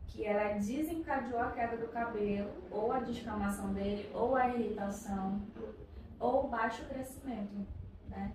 que 0.08 0.26
ela 0.26 0.58
desencadeou 0.58 1.40
a 1.40 1.52
queda 1.52 1.78
do 1.78 1.88
cabelo, 1.88 2.52
ou 2.70 2.92
a 2.92 3.00
descamação 3.00 3.74
dele, 3.74 4.10
ou 4.14 4.36
a 4.36 4.50
irritação, 4.50 5.42
ou 6.20 6.50
baixo 6.50 6.86
crescimento, 6.86 7.66
né? 8.10 8.34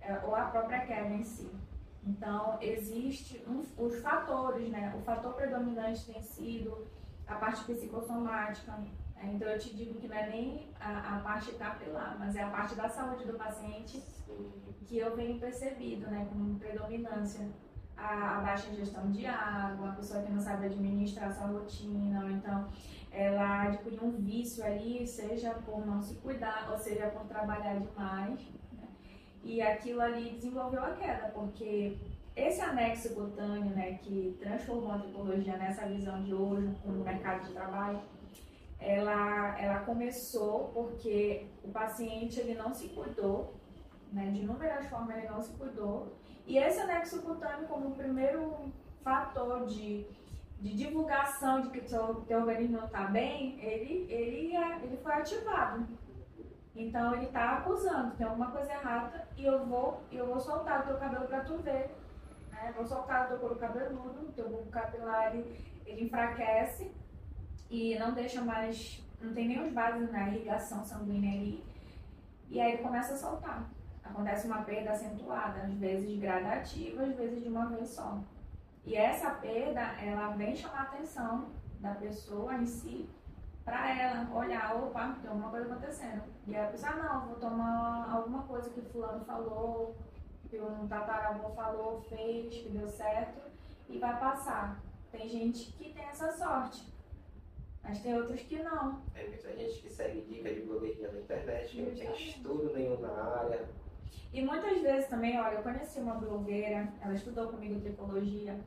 É, 0.00 0.18
ou 0.24 0.34
a 0.34 0.44
própria 0.44 0.86
queda 0.86 1.08
em 1.08 1.24
si. 1.24 1.50
Então, 2.06 2.56
existe 2.62 3.44
um, 3.46 3.62
os 3.76 4.00
fatores, 4.00 4.70
né? 4.70 4.94
O 4.96 5.02
fator 5.02 5.34
predominante 5.34 6.06
tem 6.06 6.22
sido 6.22 6.86
a 7.26 7.34
parte 7.34 7.64
psicossomática. 7.64 8.78
Né? 9.18 9.32
Então, 9.34 9.48
eu 9.48 9.58
te 9.58 9.74
digo 9.74 9.98
que 10.00 10.08
não 10.08 10.16
é 10.16 10.28
nem 10.28 10.68
a, 10.80 11.16
a, 11.16 11.20
parte 11.20 11.52
capilar, 11.52 12.16
mas 12.18 12.34
é 12.36 12.42
a 12.42 12.50
parte 12.50 12.74
da 12.74 12.88
saúde 12.88 13.24
do 13.24 13.34
paciente 13.34 14.02
que 14.86 14.98
eu 14.98 15.14
venho 15.14 15.38
percebido, 15.38 16.10
né? 16.10 16.26
Como 16.30 16.58
predominância. 16.58 17.48
A, 17.96 18.38
a 18.38 18.40
baixa 18.42 18.70
ingestão 18.70 19.10
de 19.10 19.26
água, 19.26 19.90
a 19.90 19.94
pessoa 19.96 20.22
que 20.22 20.30
não 20.30 20.40
sabe 20.40 20.66
administrar 20.66 21.34
sua 21.34 21.48
rotina, 21.48 22.22
ou 22.22 22.30
então 22.30 22.68
ela 23.10 23.64
adquiriu 23.64 24.04
um 24.04 24.12
vício 24.12 24.64
ali, 24.64 25.04
seja 25.04 25.52
por 25.54 25.84
não 25.84 26.00
se 26.00 26.14
cuidar, 26.16 26.68
ou 26.70 26.78
seja 26.78 27.08
por 27.08 27.26
trabalhar 27.26 27.80
demais 27.80 28.38
e 29.48 29.62
aquilo 29.62 30.00
ali 30.00 30.30
desenvolveu 30.30 30.84
a 30.84 30.92
queda, 30.92 31.30
porque 31.34 31.96
esse 32.36 32.60
anexo 32.60 33.14
cutâneo, 33.14 33.74
né, 33.74 33.94
que 33.94 34.36
transformou 34.38 34.92
a 34.92 34.98
tipologia 34.98 35.56
nessa 35.56 35.86
visão 35.86 36.22
de 36.22 36.34
hoje 36.34 36.70
no 36.84 37.04
mercado 37.04 37.46
de 37.46 37.52
trabalho, 37.52 38.00
ela, 38.80 39.58
ela 39.58 39.80
começou 39.80 40.70
porque 40.72 41.46
o 41.64 41.68
paciente 41.68 42.40
ele 42.40 42.54
não 42.54 42.72
se 42.72 42.88
cuidou, 42.88 43.54
né, 44.12 44.30
de 44.30 44.40
inúmeras 44.40 44.86
formas 44.86 45.16
ele 45.16 45.28
não 45.28 45.42
se 45.42 45.52
cuidou, 45.54 46.16
e 46.46 46.56
esse 46.56 46.80
anexo 46.80 47.20
cutâneo 47.22 47.68
como 47.68 47.94
primeiro 47.94 48.72
fator 49.02 49.66
de, 49.66 50.06
de 50.60 50.74
divulgação 50.74 51.60
de 51.60 51.70
que 51.70 51.80
o 51.80 51.88
seu, 51.88 52.14
teu 52.26 52.38
organismo 52.38 52.78
não 52.78 52.86
está 52.86 53.04
bem, 53.04 53.58
ele, 53.60 54.06
ele, 54.10 54.56
ele 54.82 54.96
foi 55.02 55.12
ativado. 55.12 55.86
Então 56.74 57.12
ele 57.14 57.26
está 57.26 57.58
acusando, 57.58 58.14
tem 58.16 58.26
alguma 58.26 58.50
coisa 58.52 58.72
errada 58.72 59.28
e 59.36 59.44
eu 59.44 59.66
vou, 59.66 60.00
eu 60.12 60.26
vou 60.26 60.38
soltar 60.38 60.80
o 60.80 60.86
teu 60.86 60.96
cabelo 60.96 61.26
para 61.26 61.40
tu 61.40 61.58
ver. 61.58 61.90
Né? 62.52 62.72
Vou 62.76 62.86
soltar 62.86 63.24
o 63.24 63.28
teu 63.28 63.38
couro 63.38 63.56
cabeludo, 63.56 64.28
o 64.28 64.32
teu 64.32 64.48
bulbo 64.48 64.70
capilar 64.70 65.34
ele, 65.34 65.60
ele 65.84 66.04
enfraquece 66.04 66.90
e 67.70 67.98
não 67.98 68.12
deixa 68.12 68.40
mais, 68.40 69.02
não 69.20 69.32
tem 69.32 69.48
nem 69.48 69.62
os 69.62 69.72
vasos 69.72 70.10
na 70.10 70.28
irrigação 70.28 70.84
sanguínea 70.84 71.32
ali. 71.32 71.64
E 72.48 72.60
aí 72.60 72.72
ele 72.74 72.82
começa 72.82 73.14
a 73.14 73.16
soltar. 73.16 73.68
Acontece 74.02 74.46
uma 74.46 74.62
perda 74.62 74.92
acentuada, 74.92 75.62
às 75.62 75.74
vezes 75.74 76.18
gradativa, 76.18 77.02
às 77.02 77.14
vezes 77.14 77.42
de 77.42 77.48
uma 77.48 77.66
vez 77.66 77.90
só. 77.90 78.18
E 78.84 78.94
essa 78.96 79.30
perda, 79.32 79.80
ela 80.02 80.30
vem 80.30 80.56
chamar 80.56 80.80
a 80.80 80.82
atenção 80.84 81.48
da 81.80 81.94
pessoa 81.94 82.54
em 82.54 82.64
si 82.64 83.08
para 83.68 83.94
ela 83.94 84.34
olhar, 84.34 84.74
opa, 84.76 85.14
tem 85.20 85.28
alguma 85.28 85.50
coisa 85.50 85.70
acontecendo. 85.70 86.22
E 86.46 86.54
ela 86.54 86.70
pensa, 86.70 86.88
ah, 86.88 86.96
não, 86.96 87.26
vou 87.26 87.36
tomar 87.36 88.10
alguma 88.10 88.42
coisa 88.44 88.70
que 88.70 88.80
fulano 88.80 89.22
falou, 89.26 89.94
que 90.48 90.58
um 90.58 90.88
tataravô 90.88 91.50
falou, 91.50 92.00
fez, 92.08 92.54
que 92.62 92.70
deu 92.70 92.88
certo, 92.88 93.42
e 93.90 93.98
vai 93.98 94.18
passar. 94.18 94.80
Tem 95.12 95.28
gente 95.28 95.70
que 95.72 95.92
tem 95.92 96.04
essa 96.04 96.32
sorte, 96.32 96.90
mas 97.88 98.00
tem 98.00 98.14
outros 98.14 98.42
que 98.42 98.62
não. 98.62 99.00
Tem 99.14 99.28
muita 99.28 99.56
gente 99.56 99.80
que 99.80 99.88
segue 99.88 100.20
dica 100.20 100.52
de 100.52 100.60
blogueirinha 100.60 101.10
na 101.10 101.20
internet, 101.20 101.70
que 101.70 101.82
não 101.82 101.94
tem 101.94 102.12
estudo 102.12 102.74
nenhum 102.74 103.00
na 103.00 103.10
área, 103.10 103.66
E 104.30 104.44
muitas 104.44 104.82
vezes 104.82 105.08
também, 105.08 105.40
olha, 105.40 105.54
eu 105.54 105.62
conheci 105.62 105.98
uma 105.98 106.16
blogueira, 106.16 106.92
ela 107.00 107.14
estudou 107.14 107.48
comigo 107.48 107.80
tricologia 107.80 108.60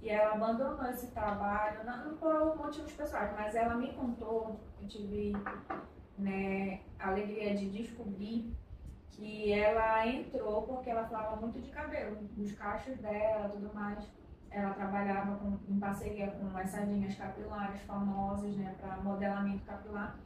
e 0.00 0.08
ela 0.08 0.34
abandonou 0.34 0.88
esse 0.90 1.08
trabalho, 1.08 1.84
não, 1.84 2.16
por 2.18 2.56
motivos 2.56 2.92
pessoais, 2.92 3.32
mas 3.36 3.56
ela 3.56 3.74
me 3.74 3.92
contou, 3.94 4.60
eu 4.80 4.86
tive 4.86 5.32
né, 6.16 6.82
a 7.00 7.08
alegria 7.08 7.56
de 7.56 7.68
descobrir 7.70 8.54
que 9.10 9.52
ela 9.52 10.06
entrou 10.06 10.62
porque 10.62 10.88
ela 10.88 11.08
falava 11.08 11.34
muito 11.34 11.60
de 11.60 11.70
cabelo, 11.70 12.16
dos 12.36 12.52
cachos 12.52 12.96
dela 12.98 13.48
tudo 13.48 13.74
mais. 13.74 14.08
Ela 14.50 14.72
trabalhava 14.74 15.36
com, 15.36 15.58
em 15.68 15.78
parceria 15.78 16.30
com 16.30 16.56
as 16.56 16.70
sardinhas 16.70 17.14
capilares 17.14 17.80
famosas, 17.82 18.56
né, 18.56 18.74
para 18.80 18.96
modelamento 18.98 19.64
capilar. 19.64 20.18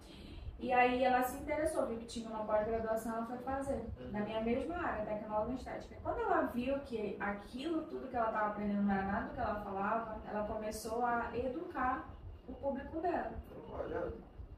E 0.62 0.72
aí 0.72 1.02
ela 1.02 1.24
se 1.24 1.36
interessou, 1.38 1.88
viu 1.88 1.98
que 1.98 2.06
tinha 2.06 2.30
uma 2.30 2.44
pós-graduação, 2.44 3.16
ela 3.16 3.26
foi 3.26 3.38
fazer, 3.38 3.84
na 4.12 4.20
minha 4.20 4.40
mesma 4.42 4.76
área, 4.76 5.04
tecnóloga 5.04 5.54
estética. 5.54 5.96
Quando 6.04 6.20
ela 6.20 6.42
viu 6.42 6.78
que 6.80 7.16
aquilo 7.18 7.82
tudo 7.86 8.06
que 8.06 8.14
ela 8.14 8.26
estava 8.26 8.50
aprendendo 8.50 8.82
não 8.82 8.94
era 8.94 9.04
nada 9.04 9.26
do 9.26 9.34
que 9.34 9.40
ela 9.40 9.60
falava, 9.60 10.22
ela 10.24 10.46
começou 10.46 11.04
a 11.04 11.36
educar 11.36 12.08
o 12.46 12.52
público 12.52 13.00
dela. 13.00 13.32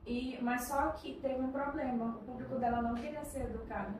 E, 0.06 0.38
mas 0.42 0.68
só 0.68 0.90
que 0.90 1.14
teve 1.20 1.40
um 1.40 1.50
problema, 1.50 2.04
o 2.04 2.24
público 2.24 2.58
dela 2.58 2.82
não 2.82 2.94
queria 2.94 3.24
ser 3.24 3.44
educado. 3.44 3.94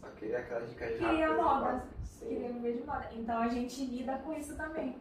Só 0.00 0.08
queria 0.10 0.38
aquelas 0.38 0.68
dicas 0.70 0.88
Queria 0.90 1.26
rápidas, 1.28 1.36
moda, 1.36 1.84
queria 2.18 2.48
viver 2.52 2.76
de 2.78 2.82
moda. 2.84 3.08
Então 3.12 3.38
a 3.38 3.48
gente 3.48 3.84
lida 3.86 4.18
com 4.18 4.32
isso 4.32 4.56
também, 4.56 4.96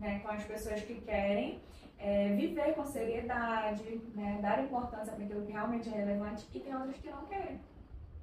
né? 0.00 0.18
Com 0.20 0.28
as 0.28 0.44
pessoas 0.44 0.80
que 0.82 1.00
querem 1.00 1.60
é, 1.98 2.34
viver 2.34 2.74
com 2.74 2.84
seriedade, 2.84 4.00
né? 4.14 4.38
Dar 4.42 4.62
importância 4.62 5.12
para 5.14 5.24
aquilo 5.24 5.44
que 5.46 5.52
realmente 5.52 5.88
é 5.88 5.92
relevante 5.92 6.46
e 6.54 6.60
tem 6.60 6.74
outras 6.74 6.96
que 6.96 7.10
não 7.10 7.24
querem. 7.26 7.60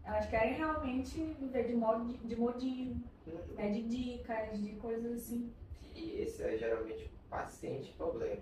Elas 0.05 0.25
querem 0.29 0.53
realmente 0.55 1.17
viver 1.39 1.65
de, 1.67 1.75
modo, 1.75 2.05
de 2.13 2.35
modismo, 2.35 3.03
Uhum. 3.25 3.55
né? 3.55 3.69
de 3.71 3.83
dicas, 3.83 4.61
de 4.61 4.73
coisas 4.73 5.13
assim. 5.13 5.49
E 5.95 6.21
esse 6.23 6.43
é 6.43 6.57
geralmente 6.57 7.05
o 7.05 7.29
paciente 7.29 7.93
problema. 7.93 8.41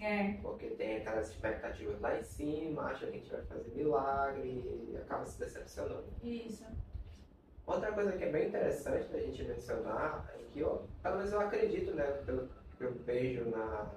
É, 0.00 0.32
Porque 0.42 0.66
tem 0.70 0.96
aquelas 0.96 1.28
expectativas 1.30 2.00
lá 2.00 2.18
em 2.18 2.24
cima, 2.24 2.82
acha 2.86 3.06
que 3.06 3.12
a 3.12 3.18
gente 3.18 3.30
vai 3.30 3.42
fazer 3.42 3.70
milagre 3.74 4.48
e 4.48 4.96
acaba 4.96 5.24
se 5.24 5.38
decepcionando. 5.38 6.04
isso. 6.24 6.66
Outra 7.66 7.90
coisa 7.92 8.12
que 8.12 8.24
é 8.24 8.30
bem 8.30 8.48
interessante 8.48 9.08
da 9.08 9.18
gente 9.18 9.42
mencionar 9.42 10.32
é 10.34 10.44
que, 10.52 10.60
eu, 10.60 10.86
pelo 11.02 11.16
menos 11.16 11.32
eu 11.32 11.40
acredito, 11.40 11.92
né, 11.92 12.04
pelo 12.24 12.48
que 12.78 12.84
eu 12.84 12.92
vejo 13.04 13.44
na 13.50 13.90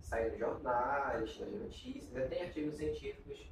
saindo 0.00 0.36
jornais, 0.36 1.38
nas 1.38 1.52
notícias, 1.52 2.10
né, 2.10 2.26
tem 2.26 2.42
artigos 2.42 2.74
científicos, 2.74 3.46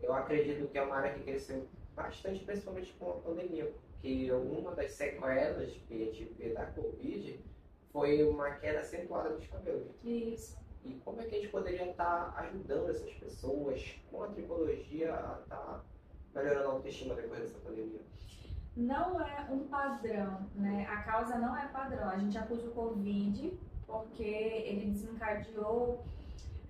eu 0.00 0.12
acredito 0.12 0.68
que 0.68 0.78
é 0.78 0.82
uma 0.82 0.96
área 0.96 1.14
que 1.14 1.24
cresceu 1.24 1.66
bastante, 1.96 2.44
principalmente 2.44 2.92
com 2.92 3.10
a 3.10 3.14
pandemia, 3.14 3.72
porque 3.90 4.30
uma 4.30 4.72
das 4.72 4.92
sequelas 4.92 5.72
que 5.72 5.94
a 5.94 6.04
gente 6.04 6.24
vê 6.38 6.50
da 6.50 6.66
Covid 6.66 7.44
foi 7.92 8.22
uma 8.22 8.52
queda 8.52 8.80
acentuada 8.80 9.30
dos 9.30 9.46
cabelos. 9.48 9.88
Isso. 10.04 10.56
E 10.84 10.94
como 11.04 11.20
é 11.20 11.24
que 11.24 11.34
a 11.34 11.38
gente 11.38 11.50
poderia 11.50 11.90
estar 11.90 12.34
ajudando 12.36 12.90
essas 12.90 13.12
pessoas 13.14 13.98
com 14.08 14.22
a 14.22 14.28
tricologia 14.28 15.12
a 15.12 15.40
estar 15.42 15.84
melhorando 16.32 16.68
a 16.68 16.72
autoestima 16.72 17.14
depois 17.16 17.40
dessa 17.40 17.58
pandemia? 17.58 18.00
Não 18.76 19.20
é 19.20 19.46
um 19.50 19.66
padrão, 19.68 20.46
né? 20.54 20.86
A 20.90 21.02
causa 21.02 21.38
não 21.38 21.56
é 21.56 21.66
padrão. 21.68 22.10
A 22.10 22.18
gente 22.18 22.36
acusa 22.36 22.68
o 22.68 22.72
Covid 22.72 23.58
porque 23.86 24.22
ele 24.22 24.90
desencadeou 24.90 26.04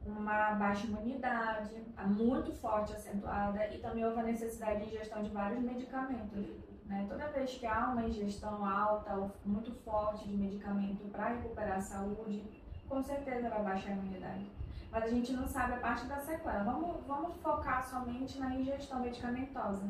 uma 0.04 0.52
baixa 0.52 0.86
imunidade, 0.86 1.82
muito 2.06 2.52
forte, 2.52 2.92
acentuada, 2.92 3.66
e 3.74 3.78
também 3.78 4.04
houve 4.04 4.20
a 4.20 4.22
necessidade 4.22 4.84
de 4.84 4.94
ingestão 4.94 5.22
de 5.22 5.30
vários 5.30 5.60
medicamentos. 5.60 6.46
Né? 6.84 7.04
Toda 7.08 7.26
vez 7.28 7.50
que 7.54 7.66
há 7.66 7.88
uma 7.88 8.04
ingestão 8.04 8.64
alta 8.64 9.16
ou 9.16 9.32
muito 9.44 9.72
forte 9.72 10.28
de 10.28 10.36
medicamento 10.36 11.10
para 11.10 11.30
recuperar 11.30 11.78
a 11.78 11.80
saúde, 11.80 12.44
com 12.88 13.02
certeza 13.02 13.50
vai 13.50 13.64
baixar 13.64 13.90
a 13.90 13.94
imunidade. 13.94 14.48
Mas 14.92 15.04
a 15.04 15.08
gente 15.08 15.32
não 15.32 15.48
sabe 15.48 15.74
a 15.74 15.78
parte 15.78 16.06
da 16.06 16.20
sequela. 16.20 16.62
Vamos, 16.62 17.04
vamos 17.04 17.36
focar 17.38 17.84
somente 17.84 18.38
na 18.38 18.54
ingestão 18.54 19.00
medicamentosa. 19.00 19.82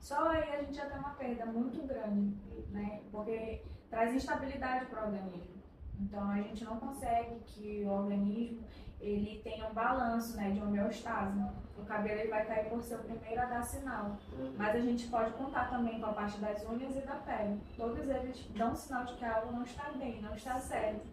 Só 0.00 0.28
aí 0.28 0.54
a 0.54 0.62
gente 0.62 0.74
já 0.74 0.86
tem 0.86 0.98
uma 0.98 1.14
perda 1.14 1.46
muito 1.46 1.82
grande, 1.86 2.36
né? 2.70 3.00
Porque 3.10 3.62
traz 3.90 4.14
instabilidade 4.14 4.86
para 4.86 5.02
o 5.02 5.06
organismo. 5.06 5.56
Então 6.00 6.30
a 6.30 6.36
gente 6.36 6.64
não 6.64 6.78
consegue 6.78 7.40
que 7.46 7.84
o 7.84 7.90
organismo 7.90 8.64
ele 9.00 9.40
tenha 9.42 9.68
um 9.68 9.74
balanço, 9.74 10.36
né, 10.36 10.50
de 10.50 10.60
homeostase. 10.60 11.38
O 11.76 11.84
cabelo 11.84 12.20
ele 12.20 12.30
vai 12.30 12.46
cair 12.46 12.68
por 12.68 12.82
ser 12.82 12.96
o 12.96 13.04
primeiro 13.04 13.40
a 13.40 13.44
dar 13.44 13.62
sinal. 13.62 14.16
Mas 14.56 14.74
a 14.74 14.80
gente 14.80 15.06
pode 15.08 15.32
contar 15.34 15.68
também 15.68 16.00
com 16.00 16.06
a 16.06 16.12
parte 16.12 16.38
das 16.38 16.64
unhas 16.66 16.96
e 16.96 17.00
da 17.00 17.16
pele. 17.16 17.60
Todos 17.76 18.08
eles 18.08 18.46
dão 18.56 18.74
sinal 18.74 19.04
de 19.04 19.14
que 19.14 19.24
algo 19.24 19.52
não 19.52 19.62
está 19.62 19.90
bem, 19.92 20.22
não 20.22 20.34
está 20.34 20.58
certo. 20.58 21.06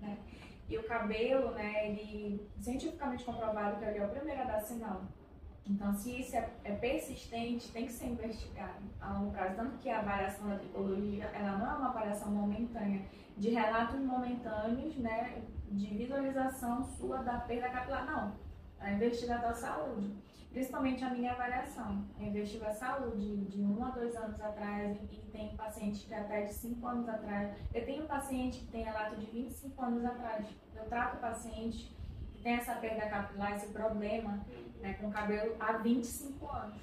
Né? 0.00 0.16
E 0.68 0.78
o 0.78 0.86
cabelo, 0.86 1.50
né, 1.52 1.88
ele 1.88 2.48
cientificamente 2.60 3.24
comprovado 3.24 3.78
que 3.78 3.84
ele 3.84 3.98
é 3.98 4.06
o 4.06 4.10
primeiro 4.10 4.42
a 4.42 4.44
dar 4.44 4.60
sinal. 4.60 5.02
Então, 5.68 5.92
se 5.92 6.20
isso 6.20 6.34
é, 6.34 6.48
é 6.64 6.72
persistente, 6.72 7.70
tem 7.70 7.84
que 7.84 7.92
ser 7.92 8.06
investigado 8.06 8.82
a 9.00 9.12
longo 9.12 9.32
prazo. 9.32 9.56
Tanto 9.56 9.78
que 9.78 9.90
a 9.90 10.00
variação 10.00 10.48
da 10.48 10.56
tricologia, 10.56 11.24
ela 11.26 11.58
não 11.58 11.70
é 11.70 11.74
uma 11.74 11.92
variação 11.92 12.30
momentânea, 12.32 13.02
de 13.36 13.50
relatos 13.50 14.00
momentâneos, 14.00 14.96
né, 14.96 15.42
de 15.70 15.86
visualização 15.94 16.82
sua 16.82 17.18
da 17.18 17.38
perda 17.40 17.68
capilar. 17.68 18.06
Não, 18.06 18.34
ela 18.80 18.92
investiga 18.92 19.36
a 19.36 19.40
tua 19.40 19.54
saúde. 19.54 20.10
Principalmente 20.50 21.04
a 21.04 21.10
minha 21.10 21.32
avaliação. 21.32 22.06
Eu 22.18 22.28
investigo 22.28 22.64
a 22.64 22.72
saúde 22.72 23.36
de 23.44 23.60
um 23.60 23.84
a 23.84 23.90
dois 23.90 24.16
anos 24.16 24.40
atrás 24.40 24.96
e 25.12 25.16
tem 25.30 25.54
paciente 25.54 26.06
que 26.06 26.14
até 26.14 26.46
de 26.46 26.54
cinco 26.54 26.86
anos 26.86 27.06
atrás. 27.06 27.54
Eu 27.74 27.84
tenho 27.84 28.06
paciente 28.06 28.60
que 28.60 28.66
tem 28.68 28.82
relato 28.82 29.16
de 29.16 29.26
25 29.26 29.82
anos 29.82 30.04
atrás. 30.06 30.46
Eu 30.74 30.84
trato 30.86 31.18
paciente 31.18 31.94
que 32.32 32.42
tem 32.42 32.54
essa 32.54 32.74
perda 32.76 33.08
capilar, 33.08 33.54
esse 33.54 33.68
problema 33.68 34.40
né, 34.80 34.94
com 34.94 35.10
cabelo 35.10 35.54
há 35.58 35.72
25 35.78 36.50
anos. 36.50 36.80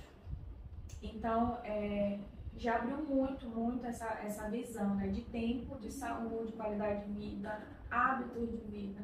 Então, 1.02 1.60
é, 1.64 2.20
já 2.58 2.78
abriu 2.78 2.98
muito, 2.98 3.48
muito 3.48 3.86
essa, 3.86 4.06
essa 4.24 4.50
visão 4.50 4.96
né, 4.96 5.08
de 5.08 5.22
tempo, 5.22 5.78
de 5.80 5.92
saúde, 5.92 6.54
qualidade 6.54 7.06
de 7.06 7.12
vida, 7.12 7.62
hábitos 7.90 8.50
de 8.50 8.58
vida. 8.58 9.02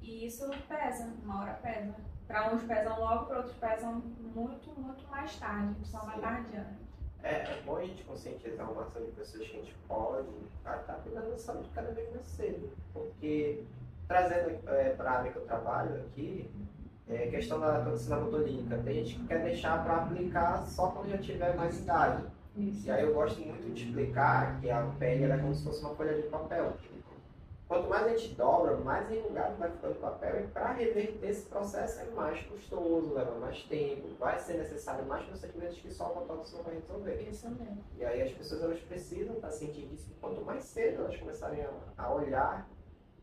E 0.00 0.26
isso 0.26 0.50
pesa, 0.68 1.12
uma 1.22 1.40
hora 1.40 1.54
pesa. 1.54 1.94
Para 2.26 2.54
uns 2.54 2.62
pesam 2.62 2.98
logo, 2.98 3.26
para 3.26 3.38
outros 3.38 3.56
pesam 3.56 3.94
muito, 4.34 4.70
muito 4.80 5.06
mais 5.08 5.36
tarde, 5.36 5.74
de 5.74 5.90
forma 5.90 6.14
Sim. 6.14 6.20
tardiana. 6.20 6.82
É, 7.22 7.34
é 7.34 7.62
bom 7.64 7.76
a 7.76 7.84
gente 7.84 8.02
conscientizar 8.04 8.70
uma 8.70 8.82
ação 8.82 9.04
de 9.04 9.12
pessoas 9.12 9.46
que 9.46 9.56
a 9.56 9.60
gente 9.60 9.74
pode 9.86 10.28
estar 10.56 10.78
tá 10.78 10.94
cuidando 10.94 11.30
da 11.30 11.38
saúde 11.38 11.68
cada 11.72 11.92
vez 11.92 12.10
mais 12.10 12.26
cedo. 12.26 12.72
Porque, 12.92 13.62
trazendo 14.08 14.68
é, 14.68 14.90
para 14.90 15.10
a 15.10 15.18
área 15.18 15.30
que 15.30 15.38
eu 15.38 15.46
trabalho 15.46 16.00
aqui, 16.00 16.50
é 17.08 17.26
questão 17.28 17.60
da 17.60 17.84
toxina 17.84 18.16
botulínica. 18.16 18.78
Tem 18.78 19.04
gente 19.04 19.16
que 19.16 19.26
quer 19.26 19.42
deixar 19.42 19.82
para 19.84 19.96
aplicar 19.96 20.66
só 20.66 20.88
quando 20.88 21.10
já 21.10 21.18
tiver 21.18 21.54
mais 21.56 21.78
idade. 21.78 22.24
Isso. 22.56 22.86
E 22.86 22.90
aí 22.90 23.02
eu 23.02 23.14
gosto 23.14 23.40
muito 23.40 23.72
de 23.72 23.86
explicar 23.86 24.60
que 24.60 24.70
a 24.70 24.82
pele 24.98 25.24
é 25.24 25.38
como 25.38 25.54
se 25.54 25.64
fosse 25.64 25.80
uma 25.80 25.94
folha 25.94 26.14
de 26.14 26.28
papel. 26.28 26.74
Quanto 27.72 27.88
mais 27.88 28.04
a 28.04 28.08
gente 28.10 28.34
dobra, 28.34 28.76
mais 28.76 29.10
enrugado 29.10 29.56
vai 29.56 29.70
ficando 29.70 29.92
o 29.92 30.00
papel 30.00 30.44
e 30.44 30.46
para 30.48 30.72
reverter 30.72 31.26
esse 31.26 31.46
processo 31.46 32.00
é 32.00 32.04
mais 32.10 32.38
custoso, 32.42 33.14
leva 33.14 33.38
mais 33.38 33.62
tempo, 33.62 34.08
vai 34.18 34.38
ser 34.38 34.58
necessário 34.58 35.06
mais 35.06 35.24
procedimentos 35.24 35.78
que 35.78 35.90
só 35.90 36.10
o 36.10 36.14
botox 36.16 36.52
não 36.52 36.62
vai 36.64 36.74
resolver. 36.74 37.26
Isso 37.30 37.48
mesmo. 37.48 37.82
E 37.96 38.04
aí 38.04 38.20
as 38.20 38.32
pessoas 38.32 38.62
elas 38.62 38.80
precisam 38.80 39.36
estar 39.36 39.50
cientes 39.50 39.88
disso 39.88 40.08
que 40.08 40.14
quanto 40.20 40.42
mais 40.42 40.64
cedo 40.64 41.00
elas 41.00 41.16
começarem 41.16 41.62
a, 41.62 41.70
a 41.96 42.12
olhar 42.12 42.68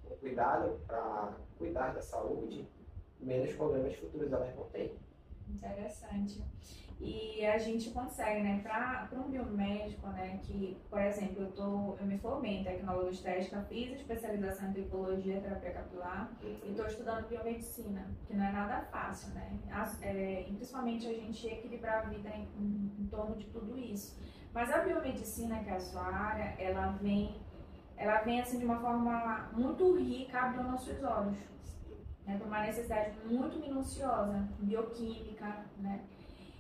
com 0.04 0.16
cuidado 0.16 0.80
para 0.88 1.34
cuidar 1.60 1.94
da 1.94 2.02
saúde, 2.02 2.68
menos 3.20 3.54
problemas 3.56 3.96
futuros 3.96 4.32
elas 4.32 4.54
vão 4.56 4.66
ter. 4.70 4.98
Interessante. 5.50 6.44
E 7.02 7.46
a 7.46 7.58
gente 7.58 7.92
consegue, 7.92 8.42
né, 8.44 8.60
para 8.62 9.08
um 9.18 9.30
biomédico, 9.30 10.06
né, 10.08 10.38
que, 10.44 10.76
por 10.90 11.00
exemplo, 11.02 11.44
eu, 11.44 11.52
tô, 11.54 11.96
eu 11.98 12.06
me 12.06 12.18
formei 12.18 12.58
em 12.58 12.64
tecnologia 12.66 13.10
estética, 13.38 13.62
fiz 13.70 13.94
especialização 14.02 14.70
em 14.70 14.74
tricologia 14.74 15.38
e 15.38 15.42
terapia 15.42 15.72
capilar 15.72 16.30
e 16.44 16.70
estou 16.70 16.86
estudando 16.88 17.30
biomedicina, 17.30 18.06
que 18.28 18.34
não 18.36 18.44
é 18.44 18.52
nada 18.52 18.82
fácil, 18.92 19.34
né? 19.34 19.58
É, 20.02 20.42
e 20.50 20.54
principalmente 20.54 21.08
a 21.08 21.14
gente 21.14 21.48
equilibrar 21.48 22.06
a 22.06 22.10
vida 22.10 22.30
em, 22.36 22.42
em- 22.62 22.92
em 23.00 23.08
torno 23.08 23.38
de 23.38 23.46
tudo 23.46 23.78
isso. 23.80 24.20
Mas 24.54 24.70
a 24.70 24.80
biomedicina, 24.80 25.64
que 25.64 25.70
é 25.70 25.76
a 25.76 25.80
sua 25.80 26.04
área, 26.06 26.54
ela 26.62 26.92
vem, 27.02 27.34
ela 27.96 28.20
vem 28.24 28.42
assim 28.42 28.60
de 28.60 28.66
uma 28.66 28.82
forma 28.82 29.50
muito 29.54 29.96
rica, 29.98 30.38
abrindo 30.38 30.64
nossos 30.70 31.02
olhos 31.02 31.38
né, 32.30 32.38
por 32.38 32.46
uma 32.46 32.62
necessidade 32.62 33.12
muito 33.26 33.60
minuciosa, 33.60 34.48
bioquímica, 34.60 35.66
né? 35.80 36.02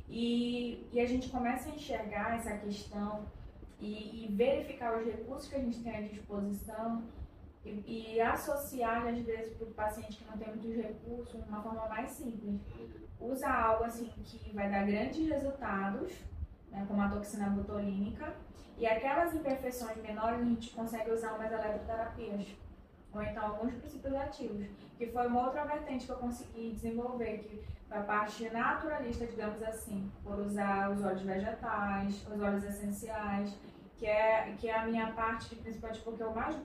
E, 0.09 0.89
e 0.91 0.99
a 0.99 1.05
gente 1.05 1.29
começa 1.29 1.69
a 1.69 1.75
enxergar 1.75 2.35
essa 2.35 2.57
questão 2.57 3.25
e, 3.79 4.25
e 4.25 4.27
verificar 4.35 4.97
os 4.97 5.05
recursos 5.05 5.47
que 5.47 5.55
a 5.55 5.59
gente 5.59 5.83
tem 5.83 5.95
à 5.95 6.01
disposição 6.01 7.03
e, 7.63 8.15
e 8.15 8.19
associar, 8.21 9.05
às 9.05 9.19
vezes, 9.19 9.53
para 9.53 9.67
o 9.67 9.71
paciente 9.71 10.17
que 10.17 10.25
não 10.25 10.37
tem 10.37 10.47
muitos 10.47 10.75
recursos, 10.75 11.47
uma 11.47 11.61
forma 11.61 11.87
mais 11.87 12.09
simples. 12.09 12.59
Usa 13.19 13.47
algo 13.47 13.83
assim 13.83 14.05
que 14.23 14.55
vai 14.55 14.71
dar 14.71 14.87
grandes 14.87 15.29
resultados, 15.29 16.11
né, 16.71 16.83
como 16.87 16.99
a 16.99 17.09
toxina 17.09 17.47
botulínica. 17.49 18.33
E 18.75 18.87
aquelas 18.87 19.35
imperfeições 19.35 19.97
menores 19.97 20.39
a 20.39 20.45
gente 20.45 20.71
consegue 20.71 21.11
usar 21.11 21.33
umas 21.33 21.51
eletroterapias, 21.51 22.47
ou 23.13 23.21
então 23.23 23.45
alguns 23.45 23.73
princípios 23.73 24.13
ativos, 24.15 24.67
que 24.97 25.07
foi 25.07 25.27
uma 25.27 25.45
outra 25.45 25.65
vertente 25.65 26.05
que 26.05 26.11
eu 26.11 26.17
consegui 26.17 26.71
desenvolver, 26.71 27.39
que 27.39 27.63
foi 27.87 27.97
a 27.97 28.03
parte 28.03 28.49
naturalista, 28.49 29.25
digamos 29.25 29.61
assim, 29.63 30.11
por 30.23 30.39
usar 30.39 30.91
os 30.91 31.03
óleos 31.03 31.21
vegetais, 31.21 32.27
os 32.27 32.41
óleos 32.41 32.63
essenciais, 32.63 33.57
que 33.97 34.05
é, 34.05 34.53
que 34.57 34.69
é 34.69 34.77
a 34.77 34.85
minha 34.85 35.11
parte 35.13 35.55
principal, 35.55 35.91
tipo, 35.91 36.13
que 36.13 36.21
eu 36.21 36.31
mais 36.33 36.55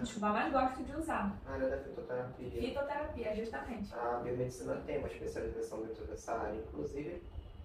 Desculpa, 0.00 0.28
mais 0.28 0.52
gosto 0.52 0.82
de 0.82 0.96
usar. 0.96 1.38
A 1.46 1.52
área 1.52 1.68
da 1.68 1.78
fitoterapia. 1.78 2.50
Fitoterapia, 2.50 3.36
justamente. 3.36 3.94
A 3.94 4.18
biomedicina 4.18 4.82
tem 4.84 4.98
uma 4.98 5.08
especialização 5.08 5.82
dentro 5.82 6.04
dessa 6.06 6.32
área, 6.32 6.56
inclusive 6.56 7.22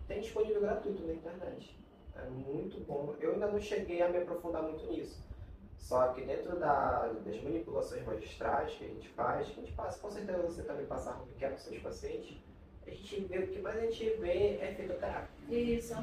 tem 0.08 0.22
disponível 0.22 0.62
gratuito 0.62 1.06
na 1.06 1.14
internet. 1.14 1.78
É 2.16 2.30
muito 2.30 2.80
bom. 2.86 3.16
Eu 3.20 3.34
ainda 3.34 3.48
não 3.48 3.60
cheguei 3.60 4.02
a 4.02 4.10
me 4.10 4.20
aprofundar 4.20 4.64
muito 4.64 4.86
nisso. 4.88 5.22
Só 5.82 6.08
que 6.10 6.22
dentro 6.22 6.58
da, 6.58 7.12
das 7.26 7.44
manipulações 7.44 8.06
magistrais 8.06 8.72
que 8.74 8.86
a 8.86 8.88
gente 8.88 9.10
faz, 9.10 9.48
que 9.48 9.60
a 9.60 9.64
gente 9.64 9.74
passa, 9.74 10.00
com 10.00 10.10
certeza 10.10 10.42
você 10.42 10.64
também 10.64 10.86
passar 10.86 11.20
o 11.20 11.28
que 11.38 11.46
os 11.46 11.62
seus 11.62 11.82
pacientes, 11.82 12.38
a 12.88 12.90
gente 12.92 13.22
vê, 13.22 13.40
o 13.40 13.48
que 13.48 13.60
mais 13.60 13.78
a 13.78 13.82
gente 13.82 14.10
vê 14.20 14.58
é 14.62 14.74
fitoterapia. 14.78 15.28
Isso, 15.50 15.96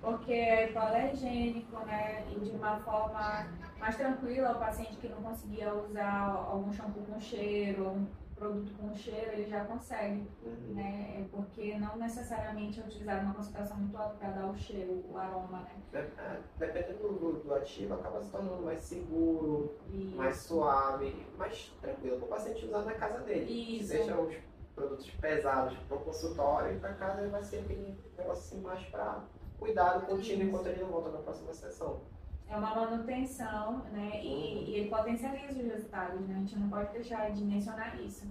porque 0.00 0.32
é 0.32 0.70
hipoalergênico, 0.70 1.76
né? 1.84 2.24
E 2.30 2.40
de 2.40 2.50
uma 2.50 2.78
forma 2.80 3.48
mais 3.78 3.96
tranquila, 3.96 4.52
o 4.52 4.58
paciente 4.58 4.96
que 4.96 5.08
não 5.08 5.22
conseguia 5.22 5.74
usar 5.74 6.46
algum 6.48 6.72
shampoo 6.72 7.02
com 7.04 7.18
cheiro, 7.18 8.06
produto 8.42 8.72
com 8.76 8.92
cheiro, 8.92 9.32
ele 9.32 9.48
já 9.48 9.64
consegue, 9.64 10.28
uhum. 10.44 10.74
né? 10.74 11.20
É 11.20 11.24
porque 11.30 11.78
não 11.78 11.96
necessariamente 11.96 12.80
é 12.80 12.84
utilizado 12.84 13.24
uma 13.24 13.34
concentração 13.34 13.76
muito 13.76 13.96
alta 13.96 14.16
para 14.16 14.30
dar 14.30 14.46
o 14.46 14.56
cheiro, 14.56 15.04
o 15.08 15.16
aroma, 15.16 15.60
né? 15.60 16.10
É, 16.18 16.40
dependendo 16.58 16.98
do, 16.98 17.32
do, 17.44 17.54
ativo, 17.54 17.94
acaba 17.94 18.20
se 18.20 18.30
tornando 18.32 18.62
mais 18.62 18.80
seguro, 18.80 19.76
Isso. 19.92 20.16
mais 20.16 20.36
suave, 20.38 21.26
mais 21.38 21.72
tranquilo 21.80 22.16
para 22.16 22.26
o 22.26 22.28
paciente 22.28 22.66
usar 22.66 22.82
na 22.82 22.94
casa 22.94 23.20
dele. 23.20 23.78
Isso. 23.78 23.92
Deixa 23.92 24.20
os 24.20 24.34
produtos 24.74 25.10
pesados 25.10 25.78
para 25.86 25.96
o 25.96 26.00
consultório 26.00 26.76
e 26.76 26.80
para 26.80 26.94
casa 26.94 27.20
ele 27.20 27.30
vai 27.30 27.42
ser 27.44 27.58
aquele 27.58 27.96
negócio 28.18 28.42
assim 28.42 28.60
mais 28.60 28.82
para 28.86 29.22
cuidado 29.58 30.06
contínuo 30.06 30.48
enquanto 30.48 30.66
ele 30.66 30.82
não 30.82 30.88
volta 30.88 31.10
na 31.10 31.18
próxima 31.18 31.54
sessão. 31.54 32.00
É 32.52 32.56
uma 32.56 32.74
manutenção, 32.74 33.78
né? 33.92 34.20
E, 34.22 34.68
e 34.68 34.74
ele 34.74 34.90
potencializa 34.90 35.58
os 35.58 35.66
resultados, 35.66 36.20
né? 36.28 36.34
A 36.34 36.38
gente 36.40 36.58
não 36.58 36.68
pode 36.68 36.92
deixar 36.92 37.30
de 37.30 37.42
mencionar 37.42 37.98
isso. 37.98 38.26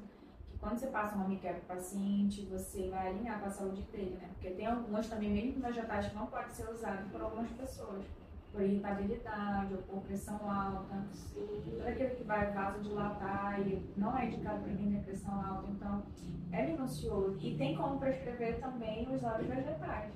Que 0.48 0.60
quando 0.60 0.78
você 0.78 0.86
passa 0.88 1.16
uma 1.16 1.28
miquel 1.28 1.56
para 1.56 1.74
o 1.74 1.78
paciente, 1.78 2.46
você 2.46 2.88
vai 2.88 3.08
alinhar 3.08 3.40
com 3.40 3.48
a 3.48 3.50
saúde 3.50 3.82
dele, 3.92 4.20
né? 4.22 4.30
Porque 4.34 4.52
tem 4.52 4.68
algumas 4.68 5.10
também, 5.10 5.32
mesmo 5.32 5.60
vegetais, 5.60 6.06
que 6.06 6.16
não 6.16 6.28
pode 6.28 6.54
ser 6.54 6.70
usado 6.70 7.10
por 7.10 7.20
algumas 7.20 7.50
pessoas. 7.50 8.06
Por 8.52 8.62
irritabilidade 8.62 9.74
ou 9.74 9.82
por 9.82 10.04
pressão 10.04 10.36
alta. 10.48 11.04
Tudo 11.34 11.88
aquilo 11.88 12.16
que 12.16 12.24
vai 12.24 12.52
vasodilatar 12.52 13.60
e 13.62 13.92
não 13.98 14.16
é 14.16 14.28
indicado 14.28 14.62
para 14.62 14.76
quem 14.76 14.92
tem 14.92 15.02
pressão 15.02 15.34
alta. 15.34 15.72
Então, 15.72 16.04
é 16.52 16.68
minucioso. 16.68 17.40
E 17.42 17.58
tem 17.58 17.76
como 17.76 17.98
prescrever 17.98 18.60
também 18.60 19.12
os 19.12 19.24
óleos 19.24 19.48
vegetais. 19.48 20.14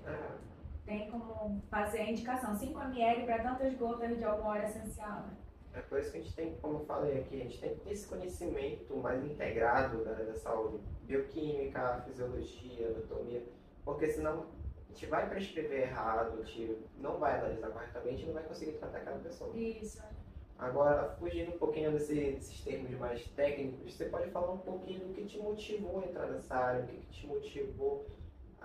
Tem 0.86 1.10
como 1.10 1.62
fazer 1.70 2.00
a 2.02 2.12
indicação 2.12 2.56
5 2.56 2.80
ml 2.80 3.26
para 3.26 3.44
tantas 3.44 3.74
gotas 3.76 4.18
de 4.18 4.24
algum 4.24 4.48
óleo 4.48 4.66
essencial. 4.66 5.22
Né? 5.22 5.38
É 5.74 5.82
por 5.82 6.00
isso 6.00 6.12
que 6.12 6.20
a 6.20 6.22
gente 6.22 6.36
tem, 6.36 6.56
como 6.62 6.80
eu 6.80 6.86
falei 6.86 7.20
aqui, 7.20 7.42
a 7.42 7.44
gente 7.44 7.60
tem 7.60 7.78
esse 7.88 8.08
conhecimento 8.08 8.96
mais 8.98 9.24
integrado 9.26 10.06
da, 10.06 10.14
da 10.14 10.36
saúde, 10.36 10.80
bioquímica, 11.04 12.02
fisiologia, 12.06 12.88
anatomia, 12.88 13.44
porque 13.84 14.08
senão 14.08 14.46
a 14.88 14.94
gente 14.94 15.06
vai 15.08 15.28
prescrever 15.28 15.82
errado, 15.82 16.40
a 16.40 16.46
gente 16.46 16.78
não 16.98 17.20
vai 17.20 17.40
analisar 17.40 17.70
corretamente 17.70 18.24
e 18.24 18.26
não 18.28 18.34
vai 18.34 18.44
conseguir 18.44 18.74
tratar 18.74 19.00
aquela 19.00 19.20
pessoa. 19.20 19.56
Isso. 19.58 20.02
Agora, 20.58 21.14
fugindo 21.20 21.54
um 21.54 21.58
pouquinho 21.58 21.92
desse, 21.92 22.14
desses 22.14 22.62
termos 22.62 22.92
mais 22.98 23.28
técnicos, 23.30 23.94
você 23.94 24.06
pode 24.06 24.32
falar 24.32 24.54
um 24.54 24.60
pouquinho 24.60 25.06
do 25.08 25.14
que 25.14 25.26
te 25.26 25.38
motivou 25.38 26.00
a 26.00 26.06
entrar 26.06 26.28
nessa 26.28 26.56
área, 26.56 26.84
o 26.84 26.88
que, 26.88 26.96
que 26.96 27.08
te 27.08 27.28
motivou 27.28 28.06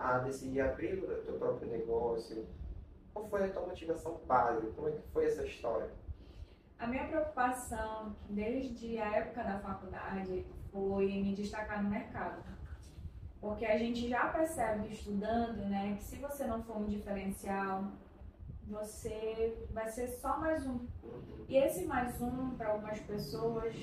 a 0.00 0.18
decidir 0.18 0.60
abrir 0.60 0.98
o 0.98 1.22
teu 1.22 1.34
próprio 1.34 1.70
negócio? 1.70 2.46
Qual 3.12 3.28
foi 3.28 3.44
a 3.44 3.48
tua 3.52 3.66
motivação 3.66 4.20
básica? 4.26 4.72
Como 4.74 4.88
é 4.88 4.92
que 4.92 5.02
foi 5.12 5.26
essa 5.26 5.44
história? 5.44 5.90
A 6.78 6.86
minha 6.86 7.06
preocupação 7.06 8.16
desde 8.30 8.98
a 8.98 9.16
época 9.16 9.44
da 9.44 9.58
faculdade 9.58 10.46
foi 10.72 11.06
me 11.06 11.34
destacar 11.34 11.82
no 11.82 11.90
mercado. 11.90 12.42
Porque 13.40 13.66
a 13.66 13.76
gente 13.76 14.08
já 14.08 14.28
percebe 14.28 14.88
estudando, 14.92 15.56
né, 15.68 15.96
que 15.96 16.04
se 16.04 16.16
você 16.16 16.46
não 16.46 16.62
for 16.62 16.78
um 16.78 16.86
diferencial, 16.86 17.84
você 18.66 19.66
vai 19.72 19.88
ser 19.88 20.08
só 20.08 20.38
mais 20.38 20.66
um. 20.66 20.86
E 21.48 21.56
esse 21.56 21.84
mais 21.84 22.20
um, 22.20 22.50
para 22.50 22.68
algumas 22.68 22.98
pessoas, 23.00 23.74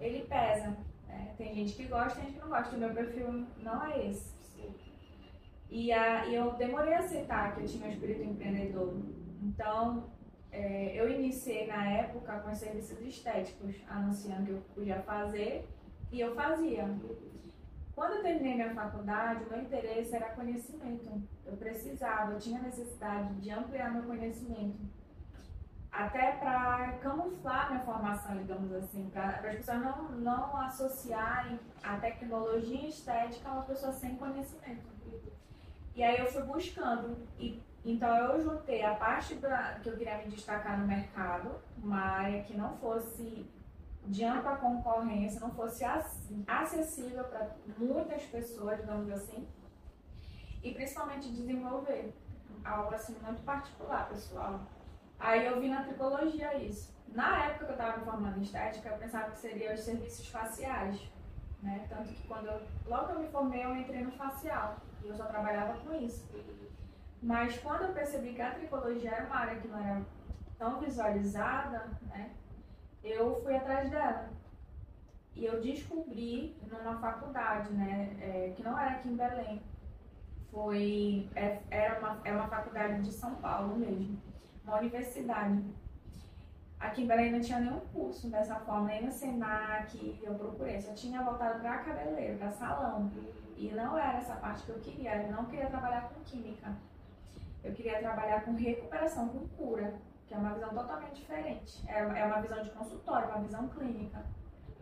ele 0.00 0.26
pesa. 0.28 0.76
Né? 1.06 1.34
Tem 1.38 1.54
gente 1.54 1.74
que 1.74 1.86
gosta, 1.86 2.16
tem 2.16 2.24
gente 2.24 2.34
que 2.34 2.40
não 2.40 2.48
gosta. 2.48 2.74
O 2.74 2.78
meu 2.78 2.92
perfil 2.92 3.46
não 3.58 3.84
é 3.86 4.08
esse. 4.08 4.41
E, 5.72 5.90
a, 5.90 6.26
e 6.26 6.34
eu 6.34 6.52
demorei 6.52 6.92
a 6.92 6.98
aceitar 6.98 7.54
que 7.54 7.62
eu 7.62 7.66
tinha 7.66 7.86
um 7.86 7.90
espírito 7.90 8.22
empreendedor. 8.22 8.94
Então, 9.42 10.04
é, 10.50 10.92
eu 10.94 11.10
iniciei 11.10 11.66
na 11.66 11.90
época 11.90 12.40
com 12.40 12.54
serviços 12.54 13.00
estéticos, 13.00 13.76
anunciando 13.88 14.44
que 14.44 14.50
eu 14.50 14.62
podia 14.74 15.00
fazer, 15.00 15.66
e 16.12 16.20
eu 16.20 16.34
fazia. 16.34 16.86
Quando 17.94 18.16
eu 18.16 18.22
terminei 18.22 18.56
minha 18.56 18.74
faculdade, 18.74 19.44
o 19.44 19.48
meu 19.48 19.62
interesse 19.62 20.14
era 20.14 20.34
conhecimento. 20.34 21.22
Eu 21.46 21.56
precisava, 21.56 22.32
eu 22.32 22.38
tinha 22.38 22.60
necessidade 22.60 23.32
de 23.36 23.50
ampliar 23.50 23.94
meu 23.94 24.02
conhecimento. 24.02 24.78
Até 25.90 26.32
para 26.32 26.98
camuflar 27.00 27.70
minha 27.70 27.84
formação, 27.84 28.36
digamos 28.36 28.70
assim, 28.74 29.08
para 29.08 29.36
as 29.36 29.56
pessoas 29.56 29.80
não, 29.80 30.10
não 30.12 30.56
associarem 30.58 31.58
a 31.82 31.96
tecnologia 31.96 32.88
estética 32.88 33.48
a 33.48 33.52
uma 33.54 33.62
pessoa 33.62 33.92
sem 33.92 34.16
conhecimento. 34.16 34.92
E 35.94 36.02
aí 36.02 36.18
eu 36.18 36.26
fui 36.26 36.42
buscando. 36.42 37.16
E, 37.38 37.62
então 37.84 38.16
eu 38.16 38.40
juntei 38.40 38.82
a 38.82 38.94
parte 38.94 39.34
da, 39.34 39.78
que 39.82 39.88
eu 39.88 39.96
queria 39.96 40.18
me 40.18 40.28
destacar 40.28 40.78
no 40.78 40.86
mercado, 40.86 41.56
uma 41.76 42.00
área 42.00 42.42
que 42.44 42.56
não 42.56 42.76
fosse 42.76 43.46
de 44.06 44.24
ampla 44.24 44.56
concorrência, 44.56 45.40
não 45.40 45.50
fosse 45.50 45.84
acessível 46.46 47.24
para 47.24 47.50
muitas 47.78 48.22
pessoas, 48.24 48.80
digamos 48.80 49.10
assim, 49.10 49.46
e 50.62 50.74
principalmente 50.74 51.30
desenvolver 51.30 52.12
algo 52.64 52.94
assim 52.94 53.16
muito 53.22 53.42
particular, 53.42 54.08
pessoal. 54.08 54.60
Aí 55.18 55.46
eu 55.46 55.60
vi 55.60 55.68
na 55.68 55.84
tricologia 55.84 56.56
isso. 56.56 56.92
Na 57.08 57.46
época 57.46 57.66
que 57.66 57.70
eu 57.72 57.76
estava 57.76 57.98
me 57.98 58.04
formando 58.04 58.38
em 58.38 58.42
estética, 58.42 58.88
eu 58.88 58.98
pensava 58.98 59.30
que 59.30 59.38
seria 59.38 59.74
os 59.74 59.80
serviços 59.80 60.26
faciais, 60.28 61.00
né? 61.62 61.86
Tanto 61.88 62.08
que 62.08 62.26
quando 62.26 62.46
eu, 62.46 62.60
logo 62.86 63.06
que 63.06 63.12
eu 63.12 63.20
me 63.20 63.28
formei, 63.28 63.64
eu 63.64 63.76
entrei 63.76 64.02
no 64.02 64.12
facial. 64.12 64.78
E 65.04 65.08
eu 65.08 65.14
só 65.14 65.24
trabalhava 65.24 65.78
com 65.80 65.92
isso. 65.94 66.28
Mas 67.22 67.56
quando 67.58 67.82
eu 67.82 67.92
percebi 67.92 68.34
que 68.34 68.42
a 68.42 68.50
tricologia 68.52 69.10
era 69.10 69.26
uma 69.26 69.36
área 69.36 69.60
que 69.60 69.68
não 69.68 69.78
era 69.78 70.02
tão 70.58 70.80
visualizada, 70.80 71.88
né, 72.02 72.30
eu 73.02 73.40
fui 73.42 73.56
atrás 73.56 73.90
dela. 73.90 74.28
E 75.34 75.44
eu 75.44 75.60
descobri 75.60 76.56
numa 76.68 76.98
faculdade, 76.98 77.72
né, 77.72 78.16
é, 78.20 78.52
que 78.54 78.62
não 78.62 78.78
era 78.78 78.90
aqui 78.90 79.08
em 79.08 79.16
Belém. 79.16 79.62
Foi, 80.50 81.30
é, 81.34 81.60
era 81.70 81.98
uma, 81.98 82.20
é 82.24 82.32
uma 82.32 82.48
faculdade 82.48 83.02
de 83.02 83.12
São 83.12 83.36
Paulo 83.36 83.76
mesmo, 83.76 84.20
uma 84.64 84.78
universidade. 84.78 85.64
Aqui 86.78 87.04
em 87.04 87.06
Belém 87.06 87.30
não 87.30 87.40
tinha 87.40 87.60
nenhum 87.60 87.80
curso 87.92 88.28
dessa 88.28 88.56
forma, 88.56 88.88
nem 88.88 89.06
no 89.06 89.12
Senac 89.12 90.18
eu 90.22 90.34
procurei, 90.34 90.80
só 90.80 90.92
tinha 90.92 91.22
voltado 91.22 91.60
para 91.60 91.78
cabeleireiro, 91.78 92.38
para 92.38 92.50
salão. 92.50 93.10
E 93.62 93.70
não 93.70 93.96
era 93.96 94.18
essa 94.18 94.34
parte 94.34 94.64
que 94.64 94.70
eu 94.70 94.80
queria. 94.80 95.22
Eu 95.22 95.30
não 95.30 95.44
queria 95.44 95.66
trabalhar 95.66 96.08
com 96.08 96.20
química. 96.24 96.76
Eu 97.62 97.72
queria 97.72 98.00
trabalhar 98.00 98.44
com 98.44 98.56
recuperação, 98.56 99.28
com 99.28 99.46
cura, 99.50 99.94
que 100.26 100.34
é 100.34 100.36
uma 100.36 100.52
visão 100.52 100.70
totalmente 100.70 101.20
diferente. 101.20 101.80
É, 101.88 102.00
é 102.00 102.24
uma 102.24 102.40
visão 102.40 102.60
de 102.60 102.70
consultório, 102.70 103.28
uma 103.28 103.38
visão 103.38 103.68
clínica. 103.68 104.26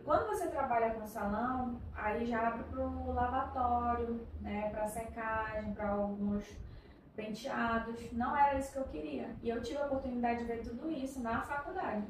Quando 0.03 0.25
você 0.25 0.47
trabalha 0.47 0.95
com 0.95 1.05
salão, 1.05 1.79
aí 1.93 2.25
já 2.25 2.47
abre 2.47 2.63
para 2.63 2.81
o 2.81 3.13
lavatório, 3.13 4.27
né, 4.41 4.71
para 4.71 4.87
secagem, 4.87 5.75
para 5.75 5.89
alguns 5.89 6.43
penteados. 7.15 8.11
Não 8.11 8.35
era 8.35 8.57
isso 8.57 8.71
que 8.71 8.79
eu 8.79 8.85
queria. 8.85 9.35
E 9.43 9.49
eu 9.49 9.61
tive 9.61 9.77
a 9.77 9.85
oportunidade 9.85 10.39
de 10.39 10.45
ver 10.45 10.63
tudo 10.63 10.89
isso 10.89 11.21
na 11.21 11.43
faculdade. 11.43 12.07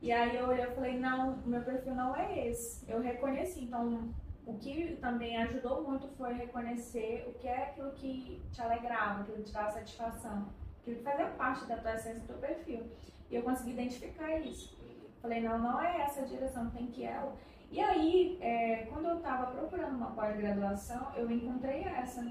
E 0.00 0.10
aí 0.10 0.36
eu 0.38 0.48
olhei 0.48 0.64
e 0.64 0.74
falei, 0.74 0.98
não, 0.98 1.36
meu 1.44 1.60
perfil 1.60 1.94
não 1.94 2.16
é 2.16 2.48
esse. 2.48 2.90
Eu 2.90 3.02
reconheci, 3.02 3.64
então 3.64 4.14
o 4.46 4.54
que 4.58 4.96
também 5.00 5.36
ajudou 5.42 5.82
muito 5.82 6.06
foi 6.16 6.32
reconhecer 6.34 7.26
o 7.28 7.38
que 7.38 7.48
é 7.48 7.64
aquilo 7.64 7.90
que 7.90 8.40
te 8.52 8.62
alegrava, 8.62 9.22
aquilo 9.22 9.38
que 9.38 9.44
te 9.44 9.52
dava 9.52 9.72
satisfação, 9.72 10.46
aquilo 10.80 10.98
que 10.98 11.02
fazia 11.02 11.26
parte 11.30 11.66
da 11.66 11.76
tua 11.76 11.94
essência 11.94 12.20
do 12.20 12.26
teu 12.28 12.38
perfil. 12.38 12.86
E 13.28 13.34
eu 13.34 13.42
consegui 13.42 13.72
identificar 13.72 14.38
isso. 14.38 14.78
Falei, 15.20 15.40
não, 15.40 15.58
não 15.58 15.82
é 15.82 16.02
essa 16.02 16.20
a 16.20 16.24
direção, 16.24 16.70
tem 16.70 16.86
que 16.86 17.04
ela. 17.04 17.34
E 17.72 17.80
aí, 17.80 18.38
é, 18.40 18.86
quando 18.88 19.06
eu 19.06 19.16
estava 19.16 19.46
procurando 19.46 19.96
uma 19.96 20.12
pós-graduação, 20.12 21.12
eu 21.16 21.28
encontrei 21.28 21.82
essa. 21.82 22.24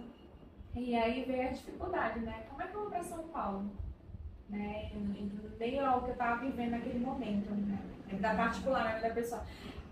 E 0.73 0.95
aí 0.95 1.25
veio 1.25 1.49
a 1.49 1.51
dificuldade, 1.51 2.19
né? 2.21 2.45
Como 2.49 2.61
é 2.61 2.67
que 2.67 2.75
eu 2.75 2.81
vou 2.81 2.89
para 2.89 3.03
São 3.03 3.27
Paulo? 3.27 3.69
Né? 4.49 4.91
Nem 5.59 5.79
ao 5.79 6.03
que 6.03 6.09
eu 6.09 6.13
estava 6.13 6.39
vivendo 6.39 6.71
naquele 6.71 6.99
momento, 6.99 7.51
né? 7.51 7.77
Da 8.21 8.35
particular, 8.35 8.95
né? 8.95 9.09
da 9.09 9.13
pessoa. 9.13 9.43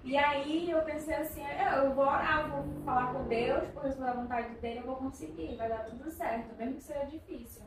E 0.04 0.18
aí 0.18 0.70
eu 0.70 0.82
pensei 0.82 1.16
assim, 1.16 1.42
é, 1.46 1.80
eu 1.80 1.94
vou 1.94 2.04
orar, 2.04 2.50
vou 2.50 2.84
falar 2.84 3.14
com 3.14 3.24
Deus, 3.24 3.70
por 3.70 3.86
isso 3.86 4.00
da 4.00 4.12
vontade 4.12 4.54
dele, 4.56 4.80
eu 4.80 4.86
vou 4.86 4.98
conseguir, 4.98 5.56
vai 5.56 5.70
dar 5.70 5.86
tudo 5.86 6.12
certo, 6.12 6.54
mesmo 6.58 6.76
que 6.76 6.84
seja 6.84 7.06
difícil. 7.06 7.64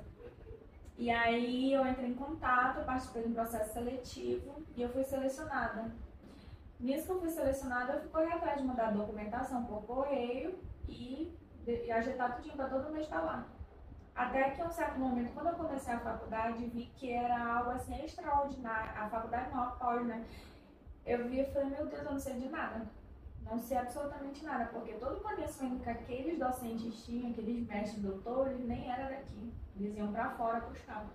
E 0.99 1.11
aí 1.11 1.72
eu 1.72 1.87
entrei 1.87 2.11
em 2.11 2.14
contato, 2.14 2.85
participei 2.85 3.22
de 3.22 3.29
um 3.29 3.35
processo 3.35 3.72
seletivo 3.72 4.62
e 4.77 4.83
eu 4.83 4.88
fui 4.90 5.03
selecionada. 5.05 5.90
Nisso 6.79 7.07
que 7.07 7.12
eu 7.12 7.20
fui 7.20 7.31
selecionada, 7.31 7.94
eu 7.94 8.01
fui 8.01 8.09
correr 8.11 8.33
atrás 8.35 8.61
de 8.61 8.66
mandar 8.66 8.92
documentação 8.92 9.64
por 9.64 9.83
correio 9.85 10.59
e, 10.87 11.35
e 11.66 11.90
tudo 11.90 12.55
para 12.55 12.68
todo 12.68 12.92
mês 12.92 13.05
estar 13.05 13.22
lá. 13.22 13.46
Até 14.14 14.51
que, 14.51 14.62
um 14.62 14.70
certo 14.70 14.99
momento, 14.99 15.33
quando 15.35 15.49
eu 15.49 15.55
comecei 15.55 15.92
a 15.92 16.01
faculdade, 16.01 16.66
vi 16.66 16.87
que 16.96 17.12
era 17.12 17.59
algo 17.59 17.70
assim 17.70 18.03
extraordinário. 18.03 18.90
A 18.99 19.09
faculdade 19.11 19.51
não, 19.51 19.62
a 19.62 19.66
pós, 19.72 20.07
né? 20.07 20.25
Eu 21.07 21.29
vi 21.29 21.40
e 21.40 21.45
falei, 21.47 21.71
meu 21.71 21.87
Deus, 21.87 22.03
eu 22.03 22.11
não 22.11 22.19
sei 22.19 22.35
de 22.35 22.49
nada. 22.49 22.85
Não 23.45 23.59
sei 23.59 23.77
absolutamente 23.77 24.45
nada, 24.45 24.66
porque 24.66 24.95
todo 24.95 25.19
o 25.19 25.21
conhecimento 25.21 25.85
que 25.85 25.90
aqueles 25.90 26.38
docentes 26.38 27.05
tinham, 27.05 27.31
aqueles 27.31 27.64
mestres 27.64 28.03
doutores, 28.03 28.59
nem 28.66 28.90
era 28.90 29.09
daqui. 29.09 29.53
Eles 29.79 29.97
iam 29.97 30.12
para 30.12 30.31
fora 30.31 30.61
buscar. 30.61 31.07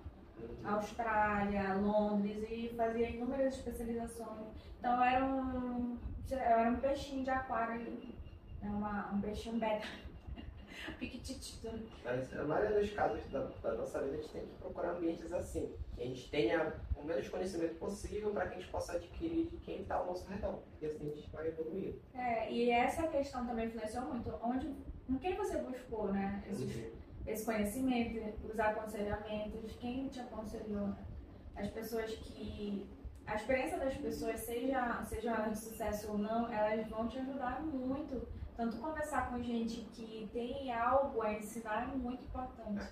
Austrália, 0.64 1.76
Londres 1.76 2.44
e 2.50 2.74
fazia 2.76 3.10
inúmeras 3.10 3.56
especializações. 3.56 4.48
Então 4.80 5.04
era 5.04 5.24
um, 5.24 6.00
era 6.32 6.72
um 6.72 6.78
peixinho 6.78 7.24
de 7.24 7.30
aquário, 7.30 7.80
né? 7.82 8.70
Uma, 8.70 9.12
um 9.12 9.22
peixinho 9.22 9.60
beta. 9.60 9.88
Mas 12.04 12.32
na 12.32 12.44
maioria 12.44 12.80
dos 12.80 12.92
casos 12.92 13.24
da, 13.32 13.40
da, 13.62 13.74
nossa 13.74 14.02
vida 14.02 14.16
a 14.16 14.22
gente 14.22 14.30
tem 14.30 14.42
que 14.42 14.56
procurar 14.60 14.92
ambientes 14.92 15.32
assim, 15.34 15.74
que 15.96 16.02
a 16.02 16.06
gente 16.06 16.30
tenha 16.30 16.74
o 16.96 17.04
menos 17.04 17.28
conhecimento 17.30 17.76
possível 17.76 18.32
para 18.32 18.48
que 18.48 18.56
a 18.56 18.60
gente 18.60 18.72
possa 18.72 18.94
adquirir 18.94 19.48
de 19.48 19.58
quem 19.58 19.82
está 19.82 19.96
ao 19.96 20.08
nosso 20.08 20.30
redor. 20.30 20.60
E 20.82 20.86
assim 20.86 21.12
a 21.12 21.16
gente 21.16 21.30
vai 21.30 21.48
evoluir. 21.48 21.96
É, 22.14 22.52
e 22.52 22.70
essa 22.70 23.08
questão 23.08 23.46
também 23.46 23.68
influenciou 23.68 24.06
muito. 24.06 24.30
Onde, 24.42 24.74
com 25.08 25.18
quem 25.20 25.36
você 25.36 25.58
buscou, 25.58 26.12
né? 26.12 26.44
Esses, 26.50 26.76
uhum 26.76 27.02
esse 27.26 27.46
conhecimento, 27.46 28.48
os 28.48 28.60
aconselhamentos, 28.60 29.76
quem 29.80 30.08
te 30.08 30.20
aconselhou, 30.20 30.88
né? 30.88 30.98
as 31.56 31.70
pessoas 31.70 32.12
que. 32.12 32.90
A 33.26 33.36
experiência 33.36 33.78
das 33.78 33.96
pessoas, 33.96 34.40
seja, 34.42 35.04
seja 35.06 35.48
de 35.48 35.58
sucesso 35.58 36.12
ou 36.12 36.18
não, 36.18 36.52
elas 36.52 36.86
vão 36.90 37.08
te 37.08 37.20
ajudar 37.20 37.62
muito. 37.62 38.28
Tanto 38.56 38.78
conversar 38.78 39.30
com 39.30 39.42
gente 39.42 39.82
que 39.94 40.30
tem 40.34 40.72
algo 40.74 41.22
a 41.22 41.34
ensinar 41.34 41.90
é 41.92 41.96
muito 41.96 42.24
importante. 42.24 42.88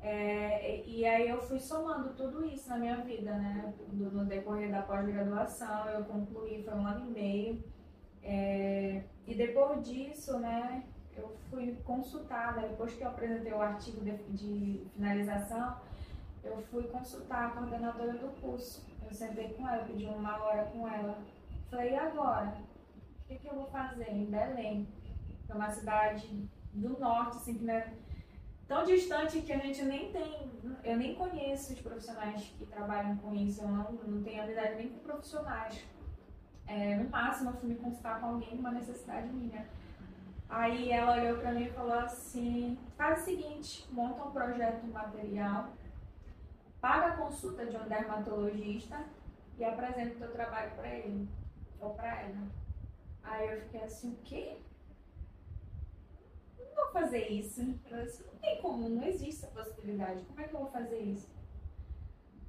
É, 0.00 0.84
e 0.86 1.04
aí 1.04 1.28
eu 1.28 1.40
fui 1.40 1.58
somando 1.58 2.14
tudo 2.14 2.44
isso 2.44 2.68
na 2.68 2.78
minha 2.78 2.96
vida, 2.98 3.32
né? 3.36 3.74
No 3.92 4.24
decorrer 4.24 4.70
da 4.70 4.82
pós-graduação, 4.82 5.88
eu 5.88 6.04
concluí, 6.04 6.62
foi 6.62 6.74
um 6.74 6.86
ano 6.86 7.06
e 7.06 7.10
meio. 7.10 7.64
É, 8.22 9.02
e 9.26 9.34
depois 9.34 9.84
disso, 9.84 10.38
né, 10.38 10.84
eu 11.16 11.36
fui 11.50 11.76
consultada, 11.84 12.60
depois 12.60 12.94
que 12.94 13.02
eu 13.02 13.08
apresentei 13.08 13.52
o 13.52 13.60
artigo 13.60 14.00
de, 14.04 14.16
de 14.30 14.86
finalização, 14.94 15.76
eu 16.44 16.62
fui 16.70 16.84
consultar 16.84 17.46
a 17.46 17.50
coordenadora 17.50 18.12
do 18.12 18.28
curso. 18.40 18.86
Eu 19.04 19.12
sentei 19.12 19.54
com 19.54 19.68
ela, 19.68 19.84
pedi 19.84 20.06
uma 20.06 20.36
hora 20.42 20.64
com 20.66 20.86
ela. 20.86 21.18
Falei, 21.70 21.92
e 21.92 21.96
agora? 21.96 22.56
O 23.26 23.28
que, 23.28 23.38
que 23.40 23.48
eu 23.48 23.56
vou 23.56 23.66
fazer 23.66 24.08
em 24.08 24.26
Belém? 24.26 24.86
Que 25.44 25.50
é 25.50 25.54
uma 25.56 25.68
cidade 25.68 26.48
do 26.72 26.96
norte, 27.00 27.38
assim, 27.38 27.54
que 27.54 27.64
não 27.64 27.74
é 27.74 27.92
tão 28.68 28.84
distante 28.84 29.42
que 29.42 29.52
a 29.52 29.58
gente 29.58 29.82
nem 29.82 30.12
tem. 30.12 30.48
Eu 30.84 30.96
nem 30.96 31.16
conheço 31.16 31.72
os 31.72 31.80
profissionais 31.80 32.54
que 32.56 32.64
trabalham 32.66 33.16
com 33.16 33.34
isso, 33.34 33.62
eu 33.62 33.68
não, 33.68 33.92
não 33.92 34.22
tenho 34.22 34.42
habilidade 34.42 34.76
nem 34.76 34.90
com 34.90 35.00
profissionais. 35.00 35.84
É, 36.68 36.94
no 36.94 37.10
máximo, 37.10 37.50
eu 37.50 37.54
fui 37.54 37.70
me 37.70 37.74
consultar 37.74 38.20
com 38.20 38.26
alguém, 38.26 38.56
uma 38.56 38.70
necessidade 38.70 39.26
minha. 39.26 39.66
Aí 40.48 40.92
ela 40.92 41.16
olhou 41.16 41.38
para 41.38 41.50
mim 41.50 41.64
e 41.64 41.70
falou 41.70 41.94
assim: 41.94 42.78
faz 42.96 43.22
o 43.22 43.24
seguinte, 43.24 43.88
monta 43.90 44.22
um 44.22 44.30
projeto 44.30 44.86
material, 44.86 45.70
paga 46.80 47.06
a 47.06 47.16
consulta 47.16 47.66
de 47.66 47.76
um 47.76 47.88
dermatologista 47.88 49.04
e 49.58 49.64
apresenta 49.64 50.14
o 50.14 50.18
teu 50.18 50.30
trabalho 50.30 50.70
para 50.76 50.88
ele 50.88 51.28
ou 51.80 51.90
para 51.90 52.20
ela. 52.20 52.65
Aí 53.26 53.48
eu 53.50 53.60
fiquei 53.62 53.82
assim: 53.82 54.12
o 54.12 54.16
quê? 54.24 54.56
Não 56.58 56.84
vou 56.84 56.92
fazer 56.92 57.28
isso. 57.28 57.62
Não 57.62 58.38
tem 58.40 58.60
como, 58.62 58.88
não 58.88 59.06
existe 59.06 59.44
essa 59.44 59.48
possibilidade. 59.48 60.24
Como 60.24 60.40
é 60.40 60.44
que 60.44 60.54
eu 60.54 60.60
vou 60.60 60.70
fazer 60.70 60.98
isso? 61.00 61.28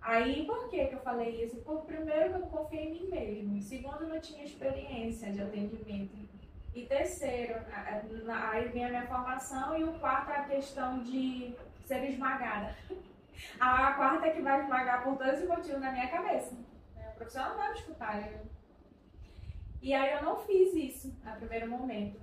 Aí, 0.02 0.46
por 0.46 0.70
que, 0.70 0.86
que 0.86 0.96
eu 0.96 1.02
falei 1.02 1.44
isso? 1.44 1.58
Por 1.58 1.82
primeiro, 1.82 2.30
que 2.30 2.40
eu 2.40 2.48
confiei 2.48 2.88
em 2.88 2.94
mim 2.94 3.10
mesmo. 3.10 3.62
Segundo, 3.62 4.04
eu 4.04 4.10
não 4.10 4.20
tinha 4.22 4.44
experiência 4.44 5.32
de 5.32 5.42
atendimento. 5.42 6.16
E 6.74 6.86
terceiro, 6.86 7.56
aí 8.52 8.68
vem 8.70 8.86
a 8.86 8.90
minha 8.90 9.08
formação, 9.08 9.78
e 9.78 9.84
o 9.84 10.00
quarto 10.00 10.30
é 10.30 10.38
a 10.38 10.44
questão 10.46 11.00
de 11.00 11.56
ser 11.86 12.04
esmagada. 12.10 12.76
A 13.60 13.94
quarta 13.94 14.26
é 14.26 14.32
que 14.32 14.42
vai 14.42 14.62
esmagar 14.62 15.04
por 15.04 15.16
todos 15.16 15.42
os 15.42 15.48
motivos 15.48 15.80
na 15.80 15.92
minha 15.92 16.08
cabeça. 16.08 16.56
O 16.96 17.16
profissional 17.18 17.52
não 17.52 17.58
vai 17.58 17.70
me 17.70 17.76
escutar. 17.76 18.32
Eu... 18.32 18.57
E 19.88 19.94
aí 19.94 20.12
eu 20.12 20.22
não 20.22 20.36
fiz 20.36 20.74
isso 20.74 21.16
no 21.24 21.36
primeiro 21.38 21.70
momento. 21.70 22.20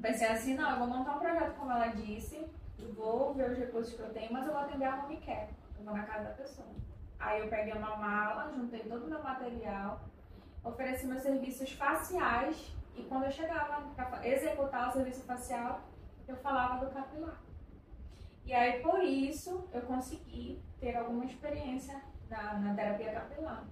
Pensei 0.00 0.26
assim, 0.26 0.54
não, 0.54 0.70
eu 0.70 0.78
vou 0.78 0.86
montar 0.86 1.16
um 1.16 1.18
projeto 1.18 1.54
como 1.58 1.70
ela 1.70 1.88
disse, 1.88 2.46
vou 2.94 3.34
ver 3.34 3.50
os 3.50 3.58
recursos 3.58 3.92
que 3.92 4.00
eu 4.00 4.08
tenho, 4.08 4.32
mas 4.32 4.46
eu 4.46 4.54
vou 4.54 4.62
atender 4.62 4.86
a 4.86 5.04
home 5.04 5.18
care. 5.18 5.50
Eu 5.78 5.84
vou 5.84 5.92
na 5.92 6.04
casa 6.04 6.30
da 6.30 6.34
pessoa. 6.34 6.66
Aí 7.18 7.40
eu 7.40 7.48
peguei 7.48 7.74
uma 7.74 7.94
mala, 7.96 8.50
juntei 8.54 8.80
todo 8.84 9.04
o 9.04 9.10
meu 9.10 9.22
material, 9.22 10.00
ofereci 10.64 11.06
meus 11.06 11.20
serviços 11.20 11.70
faciais 11.72 12.74
e 12.96 13.02
quando 13.02 13.24
eu 13.24 13.32
chegava 13.32 13.82
para 13.94 14.26
executar 14.26 14.88
o 14.88 14.92
serviço 14.92 15.24
facial, 15.24 15.82
eu 16.26 16.36
falava 16.36 16.86
do 16.86 16.90
capilar. 16.90 17.38
E 18.46 18.54
aí, 18.54 18.80
por 18.80 19.04
isso, 19.04 19.68
eu 19.74 19.82
consegui 19.82 20.62
ter 20.80 20.96
alguma 20.96 21.26
experiência 21.26 22.00
na, 22.30 22.54
na 22.54 22.74
terapia 22.74 23.12
capilar. 23.12 23.66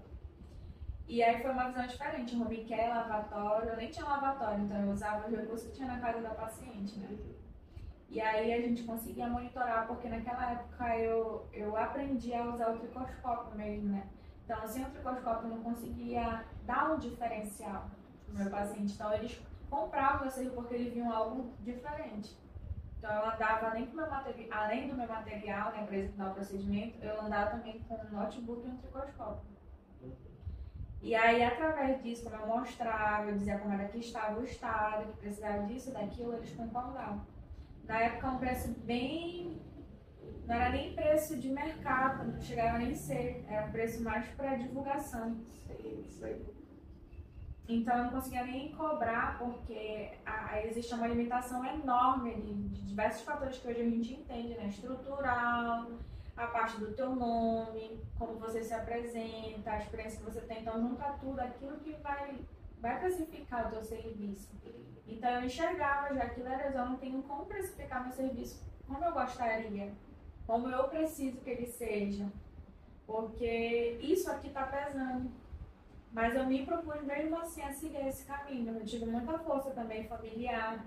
E 1.09 1.23
aí 1.23 1.41
foi 1.41 1.53
uma 1.53 1.69
visão 1.69 1.87
diferente, 1.87 2.35
home 2.35 2.65
care, 2.65 2.89
lavatório, 2.89 3.69
eu 3.69 3.77
nem 3.77 3.91
tinha 3.91 4.05
lavatório, 4.05 4.65
então 4.65 4.77
eu 4.81 4.91
usava 4.91 5.29
os 5.29 5.37
recursos 5.37 5.69
que 5.69 5.77
tinha 5.77 5.87
na 5.87 6.01
casa 6.01 6.21
da 6.21 6.31
paciente, 6.31 6.99
né? 6.99 7.17
E 8.09 8.21
aí 8.21 8.53
a 8.53 8.61
gente 8.61 8.83
conseguia 8.83 9.29
monitorar, 9.29 9.87
porque 9.87 10.09
naquela 10.09 10.53
época 10.53 10.97
eu, 10.99 11.47
eu 11.53 11.77
aprendi 11.77 12.35
a 12.35 12.45
usar 12.45 12.71
o 12.73 12.79
tricoscópio 12.79 13.57
mesmo, 13.57 13.91
né? 13.91 14.09
Então, 14.45 14.67
sem 14.67 14.85
o 14.85 14.91
tricoscópio 14.91 15.49
eu 15.49 15.57
não 15.57 15.63
conseguia 15.63 16.45
dar 16.65 16.93
um 16.93 16.99
diferencial 16.99 17.91
pro 18.25 18.39
meu 18.39 18.51
paciente. 18.51 18.95
Então, 18.95 19.13
eles 19.13 19.41
compravam 19.69 20.27
esse 20.27 20.49
porque 20.51 20.75
eles 20.75 20.93
viam 20.93 21.13
algo 21.13 21.53
diferente. 21.61 22.37
Então, 22.99 23.13
eu 23.13 23.31
andava 23.31 23.69
além 23.69 23.87
do 23.87 23.97
meu 23.97 24.09
material, 24.09 24.63
além 24.63 24.89
do 24.89 24.97
meu 24.97 25.09
material, 25.09 25.73
né, 25.73 25.85
para 25.85 25.97
executar 25.97 26.31
o 26.31 26.35
procedimento, 26.35 27.05
eu 27.05 27.21
andava 27.21 27.51
também 27.51 27.81
com 27.81 27.95
um 27.95 28.11
notebook 28.11 28.67
e 28.67 28.71
um 28.71 28.77
tricoscópio. 28.77 29.56
E 31.03 31.15
aí, 31.15 31.43
através 31.43 32.03
disso, 32.03 32.25
como 32.25 32.37
eu 32.37 32.47
mostrava, 32.47 33.31
eu 33.31 33.37
dizia 33.37 33.59
como 33.59 33.75
era 33.75 33.89
que 33.89 33.99
estava 33.99 34.41
o 34.41 34.45
estado, 34.45 35.13
que 35.13 35.19
precisava 35.19 35.65
disso, 35.67 35.93
daquilo, 35.93 36.35
eles 36.35 36.51
concordavam. 36.55 37.25
Na 37.85 38.01
época, 38.01 38.31
um 38.31 38.39
preço 38.39 38.75
bem. 38.81 39.63
Não 40.47 40.55
era 40.55 40.71
nem 40.71 40.95
preço 40.95 41.37
de 41.39 41.49
mercado, 41.49 42.33
não 42.33 42.41
chegava 42.41 42.79
nem 42.79 42.93
a 42.93 42.95
ser. 42.95 43.45
Era 43.49 43.67
um 43.67 43.73
preço 43.73 44.03
mais 44.03 44.27
para 44.31 44.57
divulgação. 44.57 45.37
Então 47.69 47.97
eu 47.97 48.05
não 48.05 48.11
conseguia 48.11 48.45
nem 48.45 48.71
cobrar 48.73 49.39
porque 49.39 50.13
a, 50.25 50.63
existe 50.63 50.95
uma 50.95 51.09
limitação 51.09 51.65
enorme 51.65 52.35
de, 52.41 52.55
de, 52.69 52.83
diversos 52.87 53.23
fatores 53.23 53.59
que 53.59 53.67
hoje 53.67 53.81
a 53.81 53.91
gente 53.91 54.15
entende, 54.15 54.55
né? 54.55 54.69
Estrutural, 54.69 55.91
a 56.37 56.47
parte 56.47 56.79
do 56.79 56.93
teu 56.93 57.15
nome, 57.15 58.01
como 58.19 58.39
você 58.39 58.63
se 58.63 58.75
apresenta, 58.75 59.71
a 59.71 59.79
experiência 59.79 60.19
que 60.19 60.31
você 60.31 60.41
tem. 60.43 60.61
Então 60.61 60.81
junta 60.81 61.17
tudo 61.21 61.41
aquilo 61.41 61.79
que 61.79 61.93
vai, 62.03 62.39
vai 62.81 62.99
precificar 63.01 63.67
o 63.67 63.71
teu 63.71 63.83
serviço. 63.83 64.51
Então 65.07 65.31
eu 65.31 65.45
enxergava 65.45 66.15
já 66.15 66.29
que 66.29 66.41
eu 66.41 66.85
não 66.85 66.97
tenho 66.97 67.23
como 67.23 67.47
precificar 67.47 68.03
meu 68.03 68.13
serviço 68.13 68.65
como 68.87 69.05
eu 69.05 69.13
gostaria, 69.13 69.93
como 70.47 70.69
eu 70.69 70.85
preciso 70.89 71.39
que 71.39 71.51
ele 71.51 71.67
seja. 71.67 72.27
Porque 73.05 73.99
isso 74.01 74.31
aqui 74.31 74.49
está 74.49 74.65
pesando 74.65 75.31
mas 76.17 76.35
eu 76.35 76.47
me 76.47 76.65
propus 76.65 77.03
mesmo 77.03 77.39
assim 77.39 77.61
a 77.61 77.71
seguir 77.71 78.07
esse 78.07 78.25
caminho. 78.25 78.79
Eu 78.79 78.87
tive 78.87 79.05
muita 79.05 79.39
força 79.41 79.71
também 79.73 80.09
familiar 80.09 80.83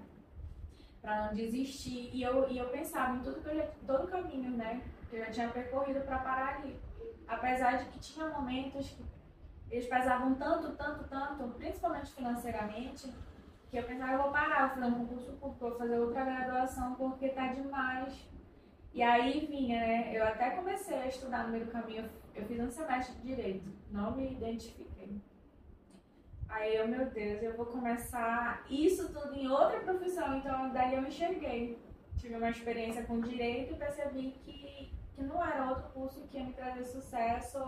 para 1.00 1.28
não 1.28 1.36
desistir. 1.36 2.10
E 2.12 2.24
eu, 2.24 2.50
e 2.50 2.58
eu 2.58 2.68
pensava 2.70 3.16
em 3.16 3.22
tudo 3.22 3.40
que 3.40 3.50
eu 3.50 3.70
todo 3.86 4.08
caminho, 4.08 4.50
né? 4.50 4.82
Eu 5.12 5.19
já 5.19 5.32
tinha 5.32 5.50
percorrido 5.50 6.02
para 6.02 6.19
parar 6.19 6.56
ali. 6.58 6.80
Apesar 7.28 7.78
de 7.78 7.86
que 7.86 8.00
tinha 8.00 8.28
momentos 8.28 8.89
que 8.89 9.06
eles 9.69 9.88
pesavam 9.88 10.36
tanto, 10.36 10.76
tanto, 10.76 11.08
tanto, 11.08 11.48
principalmente 11.56 12.12
financeiramente, 12.12 13.13
que 13.69 13.78
eu 13.78 13.84
pensava, 13.84 14.13
eu 14.13 14.24
vou 14.24 14.32
parar, 14.32 14.67
vou 14.67 14.76
fazer 14.76 14.86
um 14.86 15.06
concurso 15.06 15.32
público, 15.34 15.69
vou 15.69 15.78
fazer 15.78 16.00
outra 16.00 16.26
graduação 16.26 16.95
porque 16.95 17.30
tá 17.30 17.54
demais. 17.54 18.28
E 18.93 19.04
aí 19.04 19.45
vinha, 19.45 19.80
né? 19.80 20.17
Eu 20.17 20.24
até 20.24 20.52
comecei 20.52 20.98
a 20.98 21.08
estudar 21.08 21.43
no 21.43 21.52
meio 21.52 21.65
do 21.65 21.72
caminho, 21.72 22.10
eu 22.34 22.45
fiz 22.45 22.60
um 22.60 22.69
semestre 22.69 23.15
de 23.17 23.28
direito, 23.28 23.72
não 23.91 24.15
me 24.15 24.32
identifiquei. 24.32 25.22
Aí 26.50 26.76
eu, 26.76 26.88
meu 26.88 27.06
Deus, 27.12 27.43
eu 27.43 27.56
vou 27.56 27.67
começar 27.67 28.65
isso 28.67 29.13
tudo 29.13 29.36
em 29.36 29.48
outra 29.48 29.80
profissão, 29.82 30.38
então 30.38 30.74
daí 30.74 30.95
eu 30.95 31.04
enxerguei. 31.04 31.78
Tive 32.17 32.36
uma 32.36 32.50
experiência 32.50 33.06
com 33.06 33.22
direito 33.22 33.74
e 33.74 33.78
percebi 33.78 34.32
que, 34.43 34.91
que 35.20 35.24
não 35.26 35.46
era 35.46 35.70
outro 35.70 35.90
curso 35.90 36.26
que 36.30 36.38
ia 36.38 36.46
me 36.46 36.54
trazer 36.54 36.86
sucesso 36.86 37.62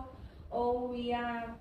ou 0.50 0.96
ia 0.96 1.54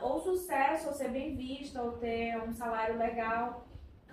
ou 0.00 0.18
sucesso, 0.18 0.88
ou 0.88 0.94
ser 0.94 1.10
bem 1.10 1.36
vista, 1.36 1.82
ou 1.82 1.92
ter 1.98 2.36
um 2.38 2.52
salário 2.52 2.96
legal. 2.96 3.66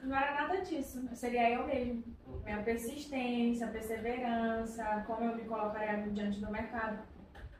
Não 0.03 0.15
era 0.15 0.33
nada 0.33 0.61
disso. 0.61 1.07
Seria 1.15 1.49
eu 1.49 1.65
mesmo. 1.65 2.03
Minha 2.43 2.61
persistência, 2.61 3.67
perseverança, 3.67 5.03
como 5.07 5.23
eu 5.23 5.35
me 5.35 5.45
colocaria 5.45 6.09
diante 6.09 6.39
do 6.41 6.51
mercado. 6.51 6.99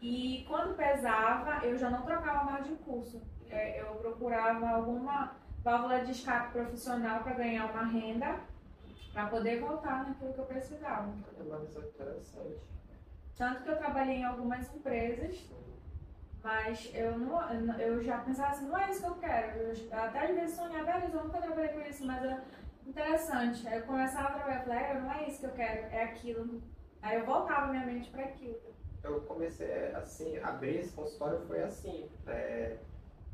E 0.01 0.43
quando 0.47 0.75
pesava, 0.75 1.65
eu 1.65 1.77
já 1.77 1.89
não 1.89 2.01
trocava 2.01 2.43
mais 2.43 2.67
de 2.67 2.75
curso. 2.75 3.21
É, 3.49 3.81
eu 3.81 3.95
procurava 3.95 4.69
alguma 4.69 5.35
válvula 5.63 6.03
de 6.03 6.11
escape 6.11 6.51
profissional 6.51 7.23
para 7.23 7.35
ganhar 7.35 7.71
uma 7.71 7.85
renda, 7.85 8.39
para 9.13 9.27
poder 9.27 9.61
voltar 9.61 10.05
naquilo 10.05 10.33
que 10.33 10.39
eu 10.39 10.45
precisava. 10.45 11.13
É 11.39 11.43
uma 11.43 11.59
visão 11.59 11.83
interessante. 11.83 12.71
Tanto 13.37 13.63
que 13.63 13.69
eu 13.69 13.77
trabalhei 13.77 14.17
em 14.17 14.23
algumas 14.23 14.73
empresas 14.73 15.49
mas 16.43 16.89
eu, 16.93 17.17
não, 17.19 17.79
eu 17.79 18.01
já 18.01 18.17
pensava 18.19 18.49
assim, 18.49 18.67
não 18.67 18.77
é 18.77 18.89
isso 18.89 19.01
que 19.01 19.07
eu 19.07 19.15
quero. 19.15 19.59
Eu 19.59 19.73
até 19.91 20.19
às 20.25 20.35
vezes 20.35 20.55
sonhava, 20.55 20.85
beleza, 20.91 21.17
eu 21.17 21.23
nunca 21.23 21.41
trabalhei 21.41 21.69
com 21.69 21.81
isso, 21.81 22.05
mas 22.05 22.23
é 22.23 22.41
interessante. 22.85 23.67
Aí 23.67 23.79
eu 23.79 23.85
começava 23.85 24.29
a 24.29 24.31
trabalhar, 24.31 24.59
eu 24.59 24.63
falei, 24.63 24.79
é, 24.79 25.01
não 25.01 25.11
é 25.11 25.27
isso 25.27 25.39
que 25.39 25.45
eu 25.45 25.51
quero, 25.51 25.93
é 25.93 26.03
aquilo. 26.03 26.61
Aí 27.01 27.19
eu 27.19 27.25
voltava 27.25 27.67
minha 27.67 27.85
mente 27.85 28.09
para 28.09 28.23
aquilo. 28.23 28.59
Eu 29.03 29.21
comecei 29.21 29.93
assim, 29.93 30.37
abrir 30.39 30.77
esse 30.77 30.93
consultório 30.93 31.41
foi 31.41 31.61
assim. 31.63 32.09
É, 32.27 32.77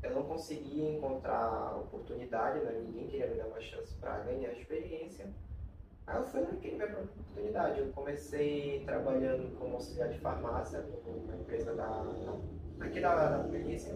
eu 0.04 0.14
não 0.14 0.24
conseguia 0.24 0.90
encontrar 0.92 1.78
oportunidade, 1.78 2.60
né? 2.60 2.72
ninguém 2.74 3.08
queria 3.08 3.28
me 3.28 3.36
dar 3.36 3.48
uma 3.48 3.60
chance 3.62 3.94
para 3.96 4.20
ganhar 4.20 4.52
experiência. 4.52 5.28
Aí 6.08 6.18
eu 6.18 6.24
fui 6.24 6.42
naquele 6.42 6.76
minha 6.76 6.88
própria 6.88 7.12
oportunidade. 7.12 7.80
Eu 7.80 7.92
comecei 7.92 8.84
trabalhando 8.86 9.54
como 9.60 9.76
auxiliar 9.76 10.10
de 10.10 10.20
farmácia 10.20 10.80
numa 11.06 11.36
empresa 11.36 11.76
da 11.76 12.04
aqui 12.80 13.02
da, 13.02 13.30
da 13.30 13.44
polícia. 13.44 13.94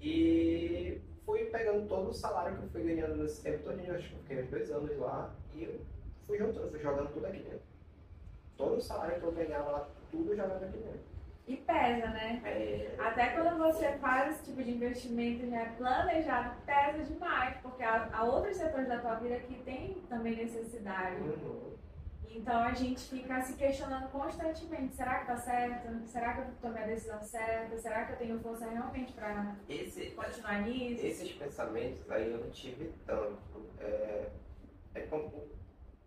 E 0.00 1.00
fui 1.24 1.46
pegando 1.46 1.88
todo 1.88 2.10
o 2.10 2.14
salário 2.14 2.56
que 2.56 2.62
eu 2.62 2.68
fui 2.68 2.84
ganhando 2.84 3.16
nesse 3.16 3.42
tempo 3.42 3.64
todo, 3.64 3.80
acho 3.80 4.08
que 4.08 4.14
eu 4.14 4.20
fiquei 4.20 4.42
uns 4.42 4.50
dois 4.50 4.70
anos 4.70 4.98
lá, 4.98 5.34
e 5.54 5.80
fui 6.26 6.38
juntando, 6.38 6.70
fui 6.70 6.80
jogando 6.80 7.12
tudo 7.12 7.26
aqui 7.26 7.38
dentro. 7.38 7.66
Todo 8.56 8.76
o 8.76 8.80
salário 8.80 9.18
que 9.18 9.26
eu 9.26 9.32
ganhava 9.32 9.70
lá, 9.70 9.88
tudo 10.10 10.36
jogando 10.36 10.62
aqui 10.62 10.78
dentro. 10.78 11.15
E 11.46 11.56
pesa, 11.58 12.08
né? 12.08 12.42
É... 12.44 12.96
Até 12.98 13.28
quando 13.28 13.56
você 13.56 13.92
faz 13.98 14.34
esse 14.34 14.46
tipo 14.46 14.64
de 14.64 14.72
investimento 14.72 15.48
já 15.48 15.66
planejado, 15.76 16.56
pesa 16.66 17.04
demais, 17.04 17.56
porque 17.62 17.84
há, 17.84 18.08
há 18.12 18.24
outros 18.24 18.56
setores 18.56 18.88
da 18.88 18.98
tua 18.98 19.14
vida 19.14 19.38
que 19.40 19.54
tem 19.62 19.94
também 20.08 20.36
necessidade. 20.36 21.20
Uhum. 21.20 21.76
Então 22.36 22.62
a 22.62 22.74
gente 22.74 23.00
fica 23.08 23.40
se 23.42 23.54
questionando 23.54 24.10
constantemente: 24.10 24.94
será 24.94 25.20
que 25.20 25.26
tá 25.26 25.36
certo? 25.36 26.06
Será 26.06 26.34
que 26.34 26.40
eu 26.40 26.46
tomei 26.60 26.82
a 26.82 26.86
decisão 26.86 27.22
certa? 27.22 27.78
Será 27.78 28.04
que 28.04 28.12
eu 28.12 28.16
tenho 28.16 28.40
força 28.40 28.68
realmente 28.68 29.12
para 29.12 29.56
continuar 30.14 30.62
nisso? 30.62 31.06
Esses 31.06 31.32
pensamentos 31.32 32.10
aí 32.10 32.30
eu 32.30 32.38
não 32.38 32.50
tive 32.50 32.92
tanto. 33.06 33.70
É, 33.80 34.30
é 34.94 35.08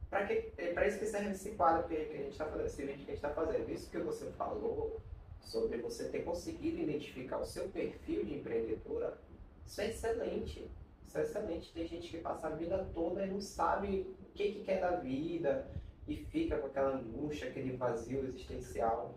para 0.09 0.25
que, 0.25 0.51
é 0.57 0.87
isso 0.87 0.99
que 0.99 1.05
serve 1.05 1.31
esse 1.31 1.51
quadro 1.51 1.87
que, 1.87 1.95
que 1.95 2.13
a 2.13 2.17
gente 2.17 2.31
está 2.31 2.45
fazendo, 2.45 2.65
esse 2.65 2.81
vídeo 2.81 3.05
que 3.05 3.11
a 3.11 3.15
gente 3.15 3.25
está 3.25 3.29
fazendo. 3.29 3.69
Isso 3.69 3.89
que 3.89 3.99
você 3.99 4.31
falou 4.31 5.01
sobre 5.41 5.77
você 5.77 6.09
ter 6.09 6.19
conseguido 6.19 6.81
identificar 6.81 7.39
o 7.39 7.45
seu 7.45 7.69
perfil 7.69 8.25
de 8.25 8.35
empreendedora, 8.35 9.17
isso 9.65 9.81
é 9.81 9.89
excelente. 9.89 10.69
Isso 11.05 11.17
é 11.17 11.21
excelente. 11.21 11.73
Tem 11.73 11.87
gente 11.87 12.09
que 12.09 12.17
passa 12.17 12.47
a 12.47 12.51
vida 12.51 12.87
toda 12.93 13.25
e 13.25 13.29
não 13.29 13.41
sabe 13.41 14.15
o 14.19 14.25
que, 14.33 14.51
que 14.51 14.63
quer 14.63 14.79
da 14.79 14.97
vida 14.97 15.69
e 16.07 16.15
fica 16.15 16.57
com 16.57 16.67
aquela 16.67 16.95
angústia, 16.95 17.49
aquele 17.49 17.77
vazio 17.77 18.25
existencial. 18.25 19.15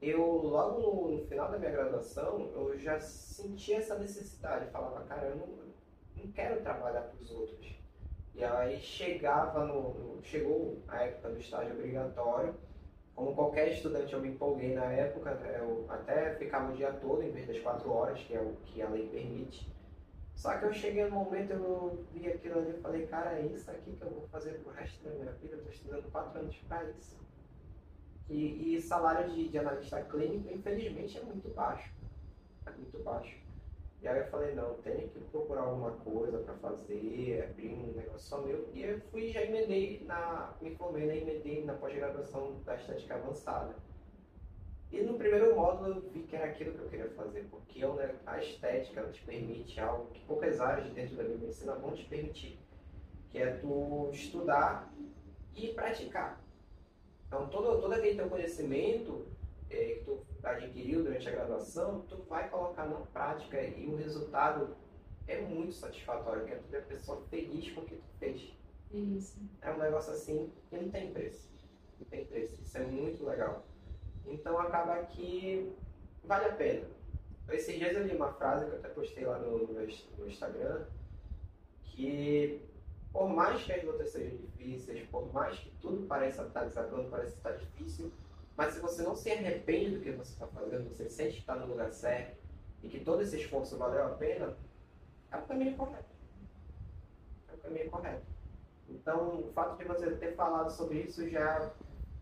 Eu, 0.00 0.20
logo 0.20 0.80
no, 0.80 1.16
no 1.16 1.26
final 1.26 1.50
da 1.50 1.58
minha 1.58 1.70
graduação, 1.70 2.50
eu 2.54 2.76
já 2.78 2.98
sentia 2.98 3.78
essa 3.78 3.96
necessidade. 3.96 4.70
Falava, 4.70 5.04
cara, 5.04 5.28
eu 5.28 5.36
não, 5.36 5.48
não 6.16 6.32
quero 6.32 6.60
trabalhar 6.60 7.02
para 7.02 7.22
os 7.22 7.30
outros. 7.30 7.72
E 8.34 8.42
aí 8.42 8.80
chegava 8.80 9.64
no, 9.64 9.94
no, 9.94 10.22
chegou 10.22 10.82
a 10.88 11.02
época 11.02 11.30
do 11.30 11.38
estágio 11.38 11.74
obrigatório. 11.74 12.54
Como 13.14 13.34
qualquer 13.34 13.72
estudante, 13.72 14.12
eu 14.12 14.20
me 14.20 14.28
empolguei 14.28 14.74
na 14.74 14.84
época. 14.84 15.34
Né? 15.34 15.58
Eu 15.58 15.84
até 15.88 16.34
ficava 16.36 16.72
o 16.72 16.76
dia 16.76 16.92
todo, 16.92 17.22
em 17.22 17.30
vez 17.30 17.46
das 17.46 17.58
quatro 17.58 17.92
horas, 17.92 18.20
que 18.20 18.34
é 18.34 18.40
o 18.40 18.56
que 18.64 18.80
a 18.82 18.88
lei 18.88 19.08
permite. 19.08 19.70
Só 20.34 20.56
que 20.58 20.64
eu 20.64 20.72
cheguei 20.72 21.04
no 21.04 21.10
momento, 21.10 21.52
eu 21.52 22.04
vi 22.12 22.26
aquilo 22.26 22.58
ali 22.58 22.70
e 22.70 22.80
falei, 22.80 23.06
cara, 23.06 23.38
é 23.38 23.46
isso 23.46 23.70
aqui 23.70 23.92
que 23.92 24.02
eu 24.02 24.10
vou 24.10 24.26
fazer 24.28 24.54
pro 24.60 24.72
resto 24.72 25.04
da 25.04 25.10
minha 25.10 25.30
vida, 25.32 25.54
eu 25.54 25.58
estou 25.58 25.72
estudando 25.72 26.10
quatro 26.10 26.40
anos 26.40 26.56
para 26.66 26.84
isso. 26.84 27.16
E, 28.28 28.76
e 28.76 28.80
salário 28.80 29.30
de, 29.30 29.48
de, 29.48 29.58
analista 29.58 30.00
clínico, 30.02 30.48
infelizmente, 30.50 31.18
é 31.18 31.22
muito 31.22 31.48
baixo. 31.50 31.92
É 32.66 32.70
muito 32.70 32.98
baixo. 33.02 33.36
E 34.02 34.08
aí 34.08 34.18
eu 34.18 34.26
falei, 34.26 34.52
não, 34.52 34.74
tenho 34.82 35.08
que 35.10 35.20
procurar 35.20 35.62
alguma 35.62 35.92
coisa 35.92 36.38
para 36.38 36.54
fazer, 36.54 37.48
abrir 37.48 37.72
um 37.72 37.92
negócio 37.92 38.28
só 38.28 38.42
meu. 38.42 38.68
E 38.74 38.82
eu 38.82 39.00
fui 39.12 39.28
já 39.28 39.42
emendei 39.42 40.02
na. 40.04 40.56
me 40.60 40.74
formei, 40.74 41.06
né, 41.06 41.18
emendei 41.18 41.64
na 41.64 41.74
pós-graduação 41.74 42.60
da 42.64 42.74
estética 42.74 43.14
avançada. 43.14 43.76
E 44.90 45.00
no 45.02 45.16
primeiro 45.16 45.54
módulo 45.54 45.94
eu 45.94 46.00
vi 46.10 46.24
que 46.24 46.34
era 46.34 46.46
aquilo 46.46 46.74
que 46.74 46.80
eu 46.80 46.88
queria 46.88 47.10
fazer, 47.10 47.46
porque 47.48 47.86
né, 47.86 48.16
a 48.26 48.40
estética 48.40 49.04
te 49.04 49.22
permite 49.22 49.78
algo 49.78 50.10
que 50.10 50.20
poucas 50.26 50.60
áreas 50.60 50.92
dentro 50.92 51.14
da 51.14 51.22
biomedicina 51.22 51.76
vão 51.76 51.92
te 51.92 52.04
permitir, 52.06 52.58
que 53.30 53.38
é 53.38 53.52
tu 53.52 54.10
estudar 54.12 54.92
e 55.54 55.68
praticar. 55.68 56.42
Então 57.28 57.48
todo, 57.48 57.80
todo 57.80 57.92
aquele 57.92 58.16
teu 58.16 58.28
conhecimento 58.28 59.26
é, 59.72 59.94
que 59.94 60.04
tu 60.04 60.24
adquiriu 60.42 61.02
durante 61.02 61.28
a 61.28 61.32
graduação, 61.32 62.00
tu 62.08 62.16
vai 62.28 62.48
colocar 62.48 62.86
na 62.86 63.00
prática 63.00 63.60
e 63.62 63.86
o 63.86 63.96
resultado 63.96 64.76
é 65.26 65.40
muito 65.40 65.72
satisfatório, 65.72 66.44
que 66.44 66.52
é 66.52 66.56
tu 66.56 66.68
ver 66.68 66.78
a 66.78 66.82
pessoa 66.82 67.22
feliz 67.30 67.72
com 67.72 67.80
o 67.80 67.84
que 67.84 67.96
tu 67.96 68.08
fez. 68.18 68.52
Isso. 68.92 69.40
É 69.60 69.70
um 69.72 69.78
negócio 69.78 70.12
assim 70.12 70.52
que 70.68 70.76
não 70.76 70.90
tem 70.90 71.12
preço. 71.12 71.48
Não 71.98 72.06
tem 72.06 72.24
preço. 72.26 72.60
Isso 72.60 72.76
é 72.76 72.84
muito 72.84 73.24
legal. 73.24 73.64
Então 74.26 74.58
acaba 74.58 75.02
que 75.04 75.72
vale 76.24 76.46
a 76.46 76.52
pena. 76.52 76.86
Esses 77.50 77.76
dias 77.76 77.94
eu 77.94 78.06
li 78.06 78.14
uma 78.14 78.32
frase 78.32 78.66
que 78.66 78.72
eu 78.72 78.78
até 78.78 78.88
postei 78.88 79.24
lá 79.24 79.38
no, 79.38 79.66
no, 79.66 80.26
Instagram, 80.26 80.86
que 81.82 82.62
por 83.12 83.28
mais 83.28 83.62
que 83.62 83.72
as 83.72 83.84
lutas 83.84 84.10
sejam 84.10 84.38
difíceis, 84.38 85.06
por 85.08 85.32
mais 85.32 85.58
que 85.58 85.70
tudo 85.80 86.06
pareça 86.06 86.44
estar 86.44 86.64
desafiando, 86.64 87.10
pareça 87.10 87.36
estar 87.36 87.52
difícil, 87.52 88.10
mas 88.56 88.74
se 88.74 88.80
você 88.80 89.02
não 89.02 89.14
se 89.14 89.30
arrepende 89.30 89.96
do 89.96 90.00
que 90.00 90.10
você 90.12 90.32
está 90.32 90.46
fazendo, 90.46 90.88
você 90.88 91.08
sente 91.08 91.34
que 91.34 91.40
está 91.40 91.54
no 91.54 91.66
lugar 91.66 91.92
certo 91.92 92.36
e 92.82 92.88
que 92.88 93.00
todo 93.00 93.22
esse 93.22 93.36
esforço 93.36 93.76
valeu 93.76 94.04
a 94.06 94.10
pena, 94.10 94.56
é 95.30 95.36
o 95.36 95.42
caminho 95.42 95.76
correto. 95.76 96.10
É 97.48 97.54
o 97.54 97.58
caminho 97.58 97.90
correto. 97.90 98.26
Então, 98.88 99.40
o 99.40 99.52
fato 99.52 99.78
de 99.78 99.84
você 99.84 100.10
ter 100.16 100.34
falado 100.34 100.70
sobre 100.70 101.00
isso 101.00 101.28
já 101.28 101.72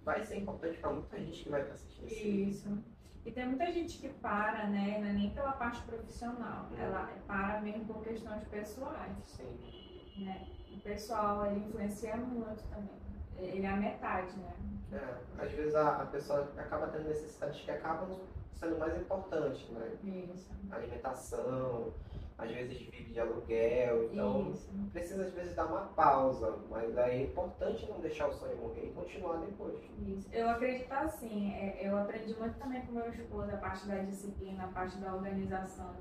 vai 0.02 0.24
ser 0.24 0.36
importante 0.36 0.78
para 0.78 0.92
muita 0.92 1.18
gente 1.18 1.42
que 1.42 1.48
vai 1.48 1.62
estar 1.62 1.74
assistindo 1.74 2.08
isso. 2.08 2.78
E 3.24 3.30
tem 3.30 3.46
muita 3.46 3.70
gente 3.70 3.98
que 3.98 4.08
para, 4.08 4.66
né? 4.68 4.98
Não 4.98 5.08
é 5.08 5.12
nem 5.12 5.30
pela 5.30 5.52
parte 5.52 5.82
profissional, 5.82 6.68
uhum. 6.70 6.78
ela 6.78 7.12
para 7.26 7.60
mesmo 7.60 7.84
por 7.86 8.02
questões 8.02 8.44
pessoais. 8.44 9.16
Sim. 9.24 10.24
Né? 10.24 10.48
O 10.72 10.80
pessoal 10.80 11.46
ele 11.46 11.60
influencia 11.60 12.16
muito 12.16 12.62
também. 12.68 13.09
Ele 13.40 13.66
é 13.66 13.70
a 13.70 13.76
metade, 13.76 14.36
né? 14.38 14.52
É, 14.92 15.44
às 15.44 15.50
vezes 15.52 15.74
a, 15.74 16.02
a 16.02 16.06
pessoa 16.06 16.48
acaba 16.56 16.88
tendo 16.88 17.08
necessidades 17.08 17.60
que 17.60 17.70
acabam 17.70 18.20
sendo 18.52 18.78
mais 18.78 18.96
importantes, 18.96 19.68
né? 19.70 19.96
Isso. 20.34 20.50
Alimentação, 20.70 21.92
às 22.40 22.50
vezes 22.50 22.78
vive 22.78 23.12
de 23.12 23.20
aluguel, 23.20 24.04
então 24.04 24.50
Isso. 24.50 24.68
precisa 24.92 25.24
às 25.24 25.32
vezes 25.32 25.54
dar 25.54 25.66
uma 25.66 25.82
pausa, 25.88 26.58
mas 26.70 26.96
aí 26.96 27.20
é 27.20 27.22
importante 27.24 27.88
não 27.88 28.00
deixar 28.00 28.28
o 28.28 28.32
sonho 28.32 28.56
morrer 28.56 28.86
e 28.86 28.92
continuar 28.92 29.38
depois. 29.38 29.78
Isso. 30.06 30.28
Eu 30.32 30.48
acredito 30.48 30.92
assim, 30.92 31.52
é, 31.52 31.80
eu 31.82 31.96
aprendi 31.98 32.34
muito 32.34 32.58
também 32.58 32.80
com 32.82 32.92
meu 32.92 33.08
esposo 33.10 33.52
a 33.52 33.56
parte 33.58 33.86
da 33.86 33.96
disciplina, 33.96 34.64
a 34.64 34.68
parte 34.68 34.96
da 34.98 35.14
organização. 35.14 35.94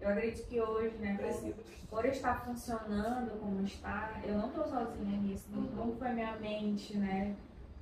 Eu 0.00 0.08
acredito 0.08 0.46
que 0.46 0.60
hoje, 0.60 0.96
né, 0.98 1.18
por, 1.18 1.98
por 1.98 2.04
estar 2.06 2.44
funcionando 2.44 3.38
como 3.40 3.62
está, 3.62 4.20
eu 4.24 4.34
não 4.34 4.48
estou 4.48 4.64
sozinha 4.64 5.18
nisso, 5.18 5.48
não, 5.50 5.62
não 5.62 5.96
foi 5.96 6.10
minha 6.10 6.36
mente, 6.38 6.96
né, 6.96 7.36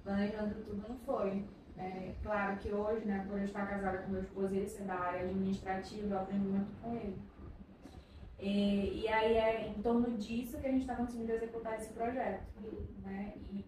planejando 0.05 0.55
tudo, 0.65 0.89
não 0.89 0.97
foi. 0.99 1.45
É, 1.77 2.13
claro 2.25 2.57
que 2.57 2.73
hoje, 2.73 3.05
né, 3.07 3.25
por 3.29 3.39
eu 3.39 3.45
estar 3.45 3.67
casada 3.67 3.99
com 3.99 4.11
meu 4.11 4.23
esposo 4.23 4.53
ele 4.53 4.69
ser 4.69 4.83
da 4.83 4.95
área 4.95 5.21
administrativa, 5.21 6.15
eu 6.15 6.19
aprendi 6.19 6.49
muito 6.49 6.73
com 6.83 6.97
ele. 6.97 7.17
E, 8.39 9.03
e 9.03 9.09
aí 9.09 9.37
é 9.37 9.69
em 9.69 9.83
torno 9.83 10.17
disso 10.17 10.59
que 10.59 10.67
a 10.67 10.71
gente 10.71 10.83
está 10.83 10.95
conseguindo 10.95 11.33
executar 11.33 11.77
esse 11.77 11.93
projeto. 11.93 12.45
Né? 13.03 13.35
E, 13.53 13.65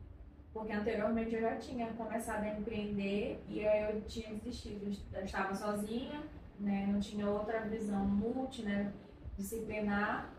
porque 0.52 0.72
anteriormente 0.72 1.35
eu 1.35 1.40
já 1.40 1.56
tinha 1.56 1.87
começado 1.94 2.44
a 2.44 2.48
empreender 2.48 3.42
e 3.48 3.66
aí 3.66 3.92
eu 3.92 4.00
tinha 4.02 4.35
desistido. 4.35 4.96
Eu 5.12 5.24
estava 5.24 5.54
sozinha, 5.54 6.22
né? 6.59 6.88
não 6.90 7.00
tinha 7.00 7.28
outra 7.28 7.61
visão 7.61 8.04
multi, 8.06 8.62
né? 8.62 8.92
disciplinar. 9.37 10.30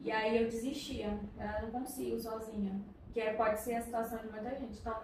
E 0.00 0.10
aí 0.10 0.42
eu 0.42 0.48
desistia. 0.48 1.18
Eu 1.38 1.62
não 1.62 1.70
consigo 1.70 2.18
sozinha. 2.18 2.80
Que 3.12 3.20
é, 3.20 3.34
pode 3.34 3.60
ser 3.60 3.74
a 3.74 3.82
situação 3.82 4.18
de 4.18 4.28
muita 4.28 4.54
gente. 4.54 4.78
Então, 4.78 4.94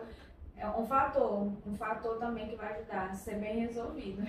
é 0.56 0.66
um 0.68 0.86
fator, 0.86 1.52
um 1.66 1.76
fator 1.76 2.18
também 2.18 2.48
que 2.48 2.56
vai 2.56 2.74
ajudar 2.74 3.10
a 3.10 3.14
ser 3.14 3.36
bem 3.36 3.60
resolvido. 3.66 4.22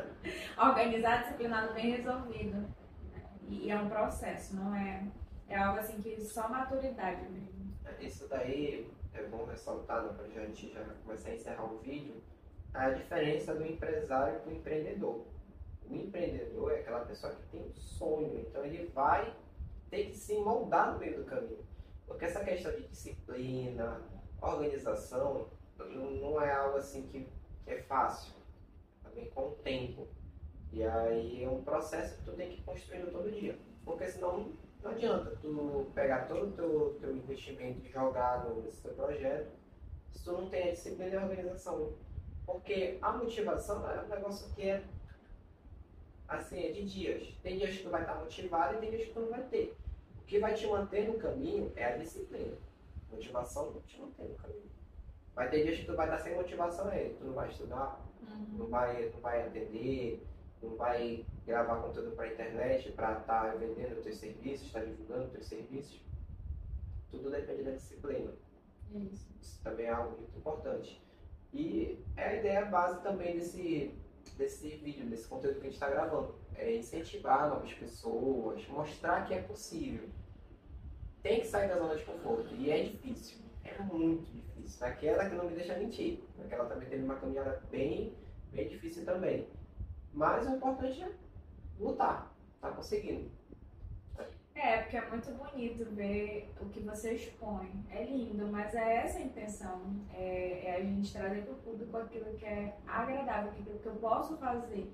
Organizado, 0.58 1.22
disciplinado, 1.22 1.72
bem 1.72 1.92
resolvido. 1.92 2.66
E 3.50 3.70
é 3.70 3.76
um 3.76 3.88
processo, 3.88 4.54
não 4.54 4.74
é, 4.74 5.04
é 5.48 5.58
algo 5.58 5.80
assim 5.80 6.00
que 6.00 6.20
só 6.20 6.48
maturidade 6.48 7.28
mesmo. 7.28 7.74
Isso 8.00 8.28
daí 8.28 8.88
é 9.12 9.22
bom 9.24 9.44
ressaltar, 9.44 10.04
né, 10.04 10.12
para 10.16 10.24
a 10.24 10.46
gente 10.46 10.72
já 10.72 10.84
começar 11.04 11.30
a 11.30 11.34
encerrar 11.34 11.64
o 11.64 11.78
vídeo, 11.78 12.14
a 12.72 12.90
diferença 12.90 13.54
do 13.54 13.66
empresário 13.66 14.40
para 14.40 14.50
o 14.50 14.54
empreendedor. 14.54 15.26
O 15.88 15.94
empreendedor 15.94 16.72
é 16.72 16.80
aquela 16.80 17.00
pessoa 17.00 17.34
que 17.34 17.42
tem 17.48 17.60
um 17.60 17.74
sonho, 17.74 18.38
então 18.40 18.64
ele 18.64 18.86
vai 18.94 19.34
ter 19.90 20.06
que 20.06 20.16
se 20.16 20.38
moldar 20.38 20.92
no 20.92 21.00
meio 21.00 21.18
do 21.18 21.24
caminho. 21.24 21.64
Porque 22.06 22.24
essa 22.24 22.44
questão 22.44 22.72
de 22.72 22.86
disciplina, 22.86 24.00
organização, 24.40 25.48
não 25.76 26.40
é 26.40 26.52
algo 26.52 26.78
assim 26.78 27.02
que, 27.08 27.28
que 27.64 27.70
é 27.70 27.82
fácil. 27.82 28.32
Também 29.02 29.28
com 29.30 29.48
o 29.48 29.50
tempo. 29.56 30.06
E 30.72 30.82
aí 30.84 31.44
é 31.44 31.48
um 31.48 31.62
processo 31.62 32.16
que 32.18 32.24
tu 32.24 32.32
tem 32.32 32.50
que 32.50 32.60
ir 32.60 32.64
construindo 32.64 33.10
todo 33.10 33.30
dia. 33.30 33.58
Porque 33.84 34.06
senão 34.06 34.52
não 34.82 34.90
adianta 34.90 35.36
tu 35.42 35.90
pegar 35.94 36.26
todo 36.26 36.48
o 36.48 36.52
teu, 36.52 36.96
teu 37.00 37.16
investimento 37.16 37.84
e 37.84 37.90
jogar 37.90 38.46
nesse 38.62 38.82
teu 38.82 38.94
projeto 38.94 39.50
se 40.12 40.24
tu 40.24 40.32
não 40.32 40.48
tem 40.48 40.68
a 40.68 40.72
disciplina 40.72 41.10
e 41.10 41.16
a 41.16 41.24
organização. 41.24 41.92
Porque 42.46 42.98
a 43.00 43.12
motivação 43.12 43.88
é 43.90 44.02
um 44.02 44.08
negócio 44.08 44.52
que 44.54 44.68
é 44.68 44.82
assim, 46.28 46.64
é 46.64 46.72
de 46.72 46.84
dias. 46.84 47.34
Tem 47.42 47.58
dias 47.58 47.76
que 47.76 47.82
tu 47.82 47.90
vai 47.90 48.02
estar 48.02 48.14
motivado 48.14 48.76
e 48.76 48.78
tem 48.78 48.90
dias 48.90 49.08
que 49.08 49.14
tu 49.14 49.20
não 49.20 49.30
vai 49.30 49.42
ter. 49.44 49.76
O 50.20 50.24
que 50.24 50.38
vai 50.38 50.54
te 50.54 50.66
manter 50.66 51.08
no 51.08 51.18
caminho 51.18 51.72
é 51.76 51.84
a 51.84 51.96
disciplina. 51.96 52.56
Motivação 53.10 53.72
não 53.72 53.80
te 53.82 54.00
mantém 54.00 54.28
no 54.28 54.34
caminho. 54.36 54.70
Vai 55.34 55.50
ter 55.50 55.64
dias 55.64 55.78
que 55.78 55.86
tu 55.86 55.96
vai 55.96 56.06
estar 56.06 56.18
sem 56.20 56.34
motivação 56.34 56.88
aí, 56.88 57.14
tu 57.18 57.24
não 57.24 57.32
vai 57.32 57.48
estudar, 57.48 58.00
uhum. 58.22 58.58
não, 58.58 58.66
vai, 58.66 59.10
não 59.10 59.20
vai 59.20 59.46
atender, 59.46 60.22
não 60.62 60.76
vai 60.76 61.24
gravar 61.46 61.82
conteúdo 61.82 62.12
para 62.12 62.26
a 62.26 62.32
internet 62.32 62.92
para 62.92 63.18
estar 63.18 63.52
tá 63.52 63.54
vendendo 63.56 63.96
os 63.96 64.04
teus 64.04 64.16
serviços, 64.16 64.66
estar 64.66 64.80
tá 64.80 64.86
divulgando 64.86 65.24
os 65.24 65.32
teus 65.32 65.46
serviços. 65.46 66.00
Tudo 67.10 67.30
depende 67.30 67.62
da 67.62 67.72
disciplina. 67.72 68.32
Isso. 68.94 69.28
Isso 69.40 69.62
também 69.62 69.86
é 69.86 69.90
algo 69.90 70.16
muito 70.16 70.36
importante. 70.36 71.02
E 71.52 71.98
é 72.16 72.24
a 72.24 72.36
ideia 72.36 72.64
base 72.66 73.02
também 73.02 73.36
desse, 73.36 73.94
desse 74.36 74.68
vídeo, 74.76 75.06
desse 75.06 75.26
conteúdo 75.26 75.54
que 75.54 75.60
a 75.60 75.64
gente 75.64 75.74
está 75.74 75.88
gravando. 75.88 76.34
É 76.54 76.76
incentivar 76.76 77.48
novas 77.48 77.72
pessoas, 77.72 78.66
mostrar 78.68 79.26
que 79.26 79.34
é 79.34 79.42
possível. 79.42 80.08
Tem 81.22 81.40
que 81.40 81.46
sair 81.46 81.68
da 81.68 81.78
zona 81.78 81.96
de 81.96 82.04
conforto. 82.04 82.54
E 82.54 82.70
é 82.70 82.82
difícil. 82.84 83.38
É 83.64 83.82
muito 83.82 84.30
difícil. 84.30 84.86
Aquela 84.86 85.28
que 85.28 85.34
não 85.34 85.46
me 85.46 85.54
deixa 85.54 85.76
mentir. 85.76 86.22
Aquela 86.44 86.66
também 86.66 86.88
teve 86.88 87.02
uma 87.02 87.16
caminhada 87.16 87.62
bem, 87.70 88.14
bem 88.52 88.68
difícil 88.68 89.04
também. 89.04 89.48
Mas 90.12 90.46
o 90.46 90.56
importante 90.56 91.02
é 91.02 91.10
lutar, 91.78 92.32
tá 92.60 92.70
conseguindo. 92.70 93.30
É, 94.62 94.82
porque 94.82 94.96
é 94.98 95.08
muito 95.08 95.32
bonito 95.32 95.86
ver 95.94 96.52
o 96.60 96.66
que 96.66 96.80
você 96.80 97.14
expõe. 97.14 97.82
É 97.90 98.04
lindo, 98.04 98.46
mas 98.48 98.74
é 98.74 98.96
essa 98.96 99.18
a 99.18 99.22
intenção. 99.22 99.80
É, 100.12 100.66
é 100.66 100.76
a 100.76 100.80
gente 100.80 101.10
trazer 101.12 101.42
para 101.42 101.52
o 101.52 101.56
público 101.56 101.96
aquilo 101.96 102.34
que 102.34 102.44
é 102.44 102.76
agradável, 102.86 103.52
aquilo 103.52 103.78
que 103.78 103.86
eu 103.86 103.94
posso 103.94 104.36
fazer. 104.36 104.92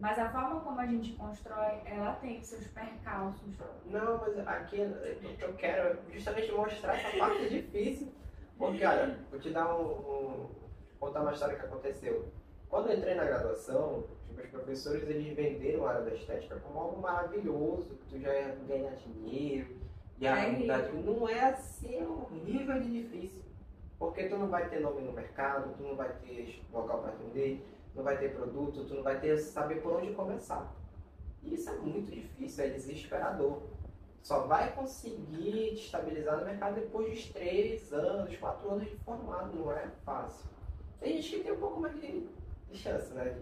Mas 0.00 0.18
a 0.18 0.30
forma 0.30 0.60
como 0.60 0.80
a 0.80 0.86
gente 0.86 1.12
constrói, 1.12 1.82
ela 1.84 2.14
tem 2.14 2.42
seus 2.42 2.66
percalços. 2.68 3.54
Não, 3.84 4.18
mas 4.18 4.38
aqui 4.48 4.78
eu 4.78 5.52
quero 5.58 5.98
justamente 6.10 6.50
mostrar 6.52 6.96
essa 6.96 7.18
parte 7.18 7.50
difícil. 7.50 8.10
Porque, 8.56 8.84
olha, 8.84 9.18
vou 9.30 9.38
te 9.38 9.50
dar 9.50 9.74
um, 9.74 9.90
um. 9.90 10.50
contar 10.98 11.20
uma 11.20 11.32
história 11.32 11.56
que 11.56 11.66
aconteceu. 11.66 12.32
Quando 12.70 12.88
eu 12.88 12.96
entrei 12.96 13.14
na 13.14 13.24
graduação, 13.24 14.04
os 14.40 14.50
professores 14.50 15.02
eles 15.08 15.34
venderam 15.34 15.86
a 15.86 15.90
área 15.90 16.02
da 16.02 16.14
estética 16.14 16.56
como 16.60 16.78
algo 16.78 17.00
maravilhoso, 17.00 17.90
que 17.90 18.06
tu 18.06 18.18
já 18.20 18.32
ia 18.32 18.56
ganhar 18.66 18.94
dinheiro, 18.96 19.82
e 20.18 20.26
a 20.26 20.38
é 20.38 20.92
não 21.04 21.28
é 21.28 21.40
assim, 21.50 21.96
é 21.96 22.06
horrível 22.06 22.80
de 22.80 23.02
difícil. 23.02 23.42
Porque 23.98 24.28
tu 24.28 24.36
não 24.36 24.48
vai 24.48 24.68
ter 24.68 24.80
nome 24.80 25.00
no 25.00 25.12
mercado, 25.12 25.74
tu 25.76 25.82
não 25.82 25.96
vai 25.96 26.12
ter 26.20 26.62
local 26.72 27.00
para 27.00 27.12
atender, 27.12 27.64
não 27.94 28.04
vai 28.04 28.16
ter 28.16 28.34
produto, 28.34 28.84
tu 28.84 28.94
não 28.94 29.02
vai 29.02 29.20
ter 29.20 29.36
saber 29.38 29.82
por 29.82 29.94
onde 29.94 30.12
começar. 30.12 30.72
E 31.42 31.54
isso 31.54 31.70
é 31.70 31.74
muito 31.74 32.10
difícil, 32.10 32.64
é 32.64 32.68
desesperador. 32.68 33.62
Só 34.22 34.46
vai 34.46 34.72
conseguir 34.72 35.74
te 35.74 35.86
estabilizar 35.86 36.38
no 36.38 36.44
mercado 36.44 36.76
depois 36.76 37.18
de 37.18 37.32
3 37.32 37.92
anos, 37.92 38.36
4 38.36 38.70
anos 38.70 38.88
de 38.88 38.96
formado, 38.98 39.58
não 39.58 39.72
é 39.72 39.88
fácil. 40.04 40.48
Tem 41.00 41.20
gente 41.20 41.38
que 41.38 41.42
tem 41.42 41.52
um 41.52 41.58
pouco 41.58 41.80
mais 41.80 42.00
de 42.00 42.28
chance, 42.72 43.12
né? 43.12 43.36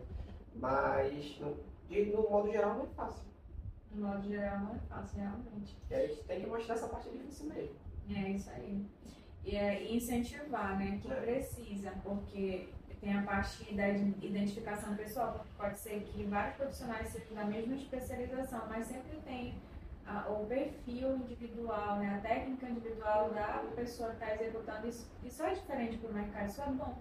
Mas, 0.55 1.39
no, 1.41 1.57
de, 1.89 2.07
no 2.07 2.29
modo 2.29 2.51
geral, 2.51 2.75
não 2.75 2.85
é 2.85 2.89
fácil. 2.89 3.25
No 3.93 4.09
modo 4.09 4.29
geral, 4.29 4.59
não 4.61 4.75
é 4.75 4.79
fácil, 4.89 5.19
realmente. 5.19 5.77
E 5.91 5.95
a 5.95 6.07
gente 6.07 6.23
tem 6.25 6.41
que 6.41 6.47
mostrar 6.47 6.75
essa 6.75 6.89
parte 6.89 7.11
difícil 7.11 7.47
mesmo. 7.47 7.77
É, 8.09 8.31
isso 8.31 8.51
aí. 8.51 8.87
E 9.45 9.57
é 9.57 9.93
incentivar, 9.95 10.79
né? 10.79 11.01
Quem 11.03 11.13
é. 11.13 11.21
precisa, 11.21 11.93
porque 12.03 12.69
tem 13.01 13.17
a 13.17 13.23
parte 13.23 13.73
da 13.75 13.89
identificação 13.89 14.95
pessoal, 14.95 15.33
porque 15.33 15.49
pode 15.57 15.79
ser 15.79 16.03
que 16.03 16.25
vários 16.25 16.57
profissionais 16.57 17.09
sejam 17.09 17.35
da 17.35 17.45
mesma 17.45 17.75
especialização, 17.75 18.67
mas 18.69 18.87
sempre 18.87 19.17
tem 19.25 19.55
a, 20.07 20.29
o 20.29 20.47
perfil 20.47 21.17
individual, 21.17 21.97
né? 21.97 22.17
a 22.17 22.21
técnica 22.21 22.69
individual 22.69 23.31
da 23.31 23.65
pessoa 23.75 24.11
que 24.11 24.17
está 24.17 24.35
executando. 24.35 24.89
Isso, 24.89 25.11
isso 25.25 25.43
é 25.43 25.55
diferente 25.55 25.97
para 25.97 26.11
o 26.11 26.15
mercado, 26.15 26.49
isso 26.49 26.61
é 26.61 26.67
bom. 26.67 26.99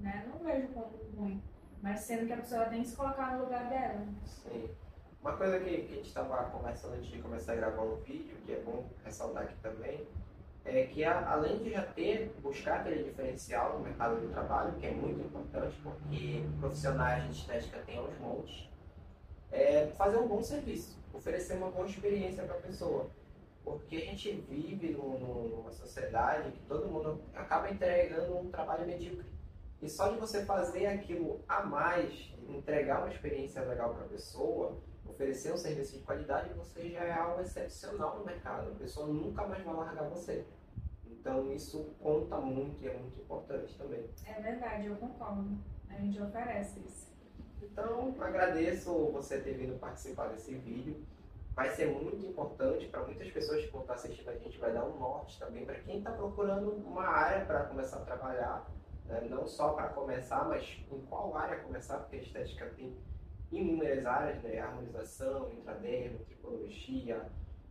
Né? 0.00 0.28
Não 0.28 0.38
vejo 0.44 0.68
como 0.68 0.90
ruim. 1.16 1.42
Mas 1.82 2.00
sendo 2.00 2.26
que 2.26 2.32
a 2.32 2.36
pessoa 2.36 2.66
tem 2.66 2.82
que 2.82 2.88
se 2.88 2.96
colocar 2.96 3.36
no 3.36 3.44
lugar 3.44 3.68
dela. 3.68 4.06
Sim. 4.24 4.70
Uma 5.20 5.36
coisa 5.36 5.58
que, 5.58 5.82
que 5.82 5.92
a 5.92 5.96
gente 5.96 6.08
estava 6.08 6.44
conversando 6.50 6.94
antes 6.94 7.10
de 7.10 7.20
começar 7.20 7.52
a 7.52 7.56
gravar 7.56 7.82
o 7.82 7.96
vídeo, 7.96 8.36
que 8.46 8.52
é 8.52 8.60
bom 8.60 8.88
ressaltar 9.04 9.44
aqui 9.44 9.54
também, 9.60 10.06
é 10.64 10.84
que 10.84 11.04
a, 11.04 11.30
além 11.30 11.58
de 11.58 11.70
já 11.70 11.82
ter, 11.82 12.32
buscar 12.40 12.80
aquele 12.80 13.02
diferencial 13.02 13.78
no 13.78 13.84
mercado 13.84 14.20
do 14.20 14.32
trabalho, 14.32 14.74
que 14.76 14.86
é 14.86 14.92
muito 14.92 15.20
importante, 15.20 15.76
porque 15.82 16.44
profissionais 16.60 17.24
de 17.24 17.40
estética 17.40 17.80
tem 17.80 17.98
aos 17.98 18.16
montes, 18.18 18.68
é 19.50 19.88
fazer 19.96 20.18
um 20.18 20.28
bom 20.28 20.42
serviço, 20.42 20.98
oferecer 21.12 21.56
uma 21.56 21.70
boa 21.70 21.86
experiência 21.86 22.44
para 22.44 22.56
a 22.56 22.60
pessoa. 22.60 23.10
Porque 23.64 23.96
a 23.96 24.00
gente 24.00 24.32
vive 24.48 24.92
numa 24.92 25.70
sociedade 25.70 26.50
que 26.50 26.60
todo 26.62 26.88
mundo 26.88 27.20
acaba 27.34 27.70
entregando 27.70 28.38
um 28.38 28.50
trabalho 28.50 28.86
medíocre. 28.86 29.31
E 29.82 29.88
só 29.88 30.08
de 30.08 30.16
você 30.16 30.44
fazer 30.44 30.86
aquilo 30.86 31.40
a 31.48 31.64
mais, 31.64 32.32
entregar 32.48 33.00
uma 33.00 33.12
experiência 33.12 33.60
legal 33.62 33.92
para 33.92 34.04
a 34.04 34.08
pessoa, 34.08 34.78
oferecer 35.04 35.52
um 35.52 35.56
serviço 35.56 35.98
de 35.98 36.04
qualidade, 36.04 36.54
você 36.54 36.88
já 36.88 37.00
é 37.00 37.12
algo 37.12 37.40
excepcional 37.40 38.16
no 38.16 38.24
mercado. 38.24 38.70
A 38.70 38.74
pessoa 38.76 39.08
nunca 39.08 39.44
mais 39.44 39.64
vai 39.64 39.74
largar 39.74 40.08
você. 40.08 40.46
Então 41.04 41.52
isso 41.52 41.94
conta 42.00 42.36
muito 42.38 42.80
e 42.84 42.88
é 42.88 42.94
muito 42.96 43.18
importante 43.18 43.76
também. 43.76 44.08
É 44.24 44.40
verdade, 44.40 44.86
eu 44.86 44.94
concordo. 44.94 45.58
A 45.90 45.94
gente 45.94 46.22
oferece 46.22 46.78
isso. 46.86 47.12
Então 47.60 48.14
agradeço 48.20 48.92
você 49.10 49.40
ter 49.40 49.54
vindo 49.54 49.78
participar 49.80 50.28
desse 50.28 50.54
vídeo. 50.54 51.04
Vai 51.54 51.70
ser 51.70 51.88
muito 51.88 52.24
importante 52.24 52.86
para 52.86 53.02
muitas 53.02 53.28
pessoas 53.32 53.64
que 53.64 53.70
vão 53.72 53.82
estar 53.82 53.94
assistindo 53.94 54.28
a 54.30 54.36
gente, 54.36 54.58
vai 54.58 54.72
dar 54.72 54.84
um 54.86 54.96
norte 54.96 55.38
também 55.40 55.66
para 55.66 55.74
quem 55.80 55.98
está 55.98 56.12
procurando 56.12 56.70
uma 56.70 57.04
área 57.04 57.44
para 57.44 57.64
começar 57.64 57.96
a 57.96 58.04
trabalhar 58.04 58.66
né? 59.06 59.26
não 59.28 59.46
só 59.46 59.72
para 59.72 59.88
começar, 59.88 60.44
mas 60.48 60.78
em 60.90 61.00
qual 61.02 61.36
área 61.36 61.60
começar, 61.60 61.98
porque 61.98 62.16
a 62.16 62.20
estética 62.20 62.66
tem 62.76 62.96
inúmeras 63.50 64.06
áreas, 64.06 64.42
né? 64.42 64.58
harmonização, 64.58 65.52
intradermo, 65.52 66.18
tricologia, 66.20 67.26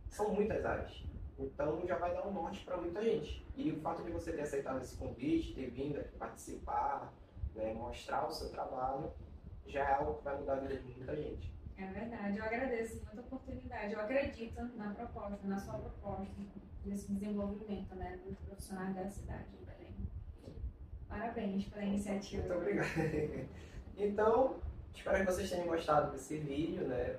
são 0.08 0.32
muitas 0.32 0.64
áreas. 0.64 1.02
Então 1.38 1.84
já 1.86 1.96
vai 1.96 2.14
dar 2.14 2.26
um 2.26 2.32
norte 2.32 2.64
para 2.64 2.76
muita 2.76 3.02
gente. 3.02 3.44
E 3.56 3.72
o 3.72 3.80
fato 3.80 4.02
de 4.02 4.10
você 4.10 4.32
ter 4.32 4.42
aceitado 4.42 4.80
esse 4.80 4.96
convite, 4.96 5.54
ter 5.54 5.70
vindo 5.70 5.98
aqui 5.98 6.16
participar, 6.16 7.12
né? 7.54 7.74
mostrar 7.74 8.26
o 8.26 8.32
seu 8.32 8.50
trabalho, 8.50 9.10
já 9.66 9.88
é 9.88 9.94
algo 9.94 10.14
que 10.14 10.24
vai 10.24 10.38
mudar 10.38 10.54
a 10.54 10.60
vida 10.60 10.76
de 10.76 10.92
muita 10.92 11.16
gente. 11.16 11.52
É 11.76 11.86
verdade, 11.86 12.38
eu 12.38 12.44
agradeço 12.44 13.02
muita 13.04 13.20
oportunidade. 13.22 13.92
Eu 13.92 14.00
acredito 14.00 14.62
na 14.76 14.94
proposta, 14.94 15.46
na 15.46 15.58
sua 15.58 15.78
proposta, 15.78 16.32
desse 16.84 17.12
desenvolvimento 17.12 17.94
né, 17.94 18.20
dos 18.24 18.38
profissionais 18.40 18.94
da 18.94 19.08
cidade. 19.08 19.46
Parabéns 21.12 21.66
pela 21.66 21.84
iniciativa. 21.84 22.42
Muito 22.42 22.58
obrigado. 22.58 22.88
Então, 23.94 24.56
espero 24.94 25.18
que 25.18 25.30
vocês 25.30 25.50
tenham 25.50 25.66
gostado 25.66 26.12
desse 26.12 26.38
vídeo, 26.38 26.88
né? 26.88 27.16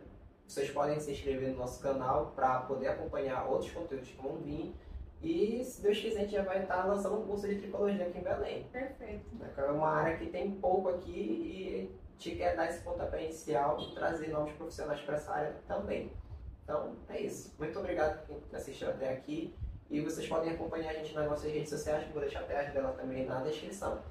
Vocês 0.47 0.71
podem 0.71 0.99
se 0.99 1.11
inscrever 1.11 1.51
no 1.51 1.57
nosso 1.57 1.81
canal 1.81 2.33
para 2.35 2.61
poder 2.61 2.87
acompanhar 2.87 3.45
outros 3.45 3.71
conteúdos 3.71 4.09
que 4.09 4.19
vão 4.19 4.37
vir. 4.37 4.75
E 5.21 5.63
se 5.63 5.83
Deus 5.83 5.99
quiser, 5.99 6.17
a 6.17 6.21
gente 6.21 6.33
já 6.33 6.41
vai 6.41 6.63
estar 6.63 6.83
lançando 6.85 7.21
um 7.21 7.27
curso 7.27 7.47
de 7.47 7.57
tricologia 7.57 8.07
aqui 8.07 8.17
em 8.17 8.23
Belém. 8.23 8.67
Perfeito. 8.71 9.25
É 9.55 9.63
uma 9.65 9.87
área 9.87 10.17
que 10.17 10.25
tem 10.25 10.51
pouco 10.51 10.89
aqui 10.89 11.11
e 11.11 11.95
te 12.17 12.35
quer 12.35 12.55
dar 12.55 12.67
esse 12.67 12.81
pontapé 12.81 13.23
inicial 13.23 13.79
e 13.79 13.93
trazer 13.93 14.29
novos 14.29 14.51
profissionais 14.53 14.99
para 15.01 15.15
essa 15.15 15.31
área 15.31 15.55
também. 15.67 16.11
Então, 16.63 16.95
é 17.07 17.21
isso. 17.21 17.53
Muito 17.59 17.77
obrigado 17.77 18.25
por 18.25 18.41
quem 18.41 18.59
assistiu 18.59 18.89
até 18.89 19.13
aqui. 19.13 19.53
E 19.93 20.01
vocês 20.01 20.27
podem 20.27 20.51
acompanhar 20.51 20.89
a 20.89 20.93
gente 20.95 21.13
nas 21.13 21.29
nossas 21.29 21.51
redes 21.51 21.69
sociais, 21.69 22.03
vou 22.11 22.19
deixar 22.19 22.39
até 22.39 22.65
as 22.65 22.73
dela 22.73 22.93
também 22.93 23.27
na 23.27 23.41
descrição. 23.41 24.01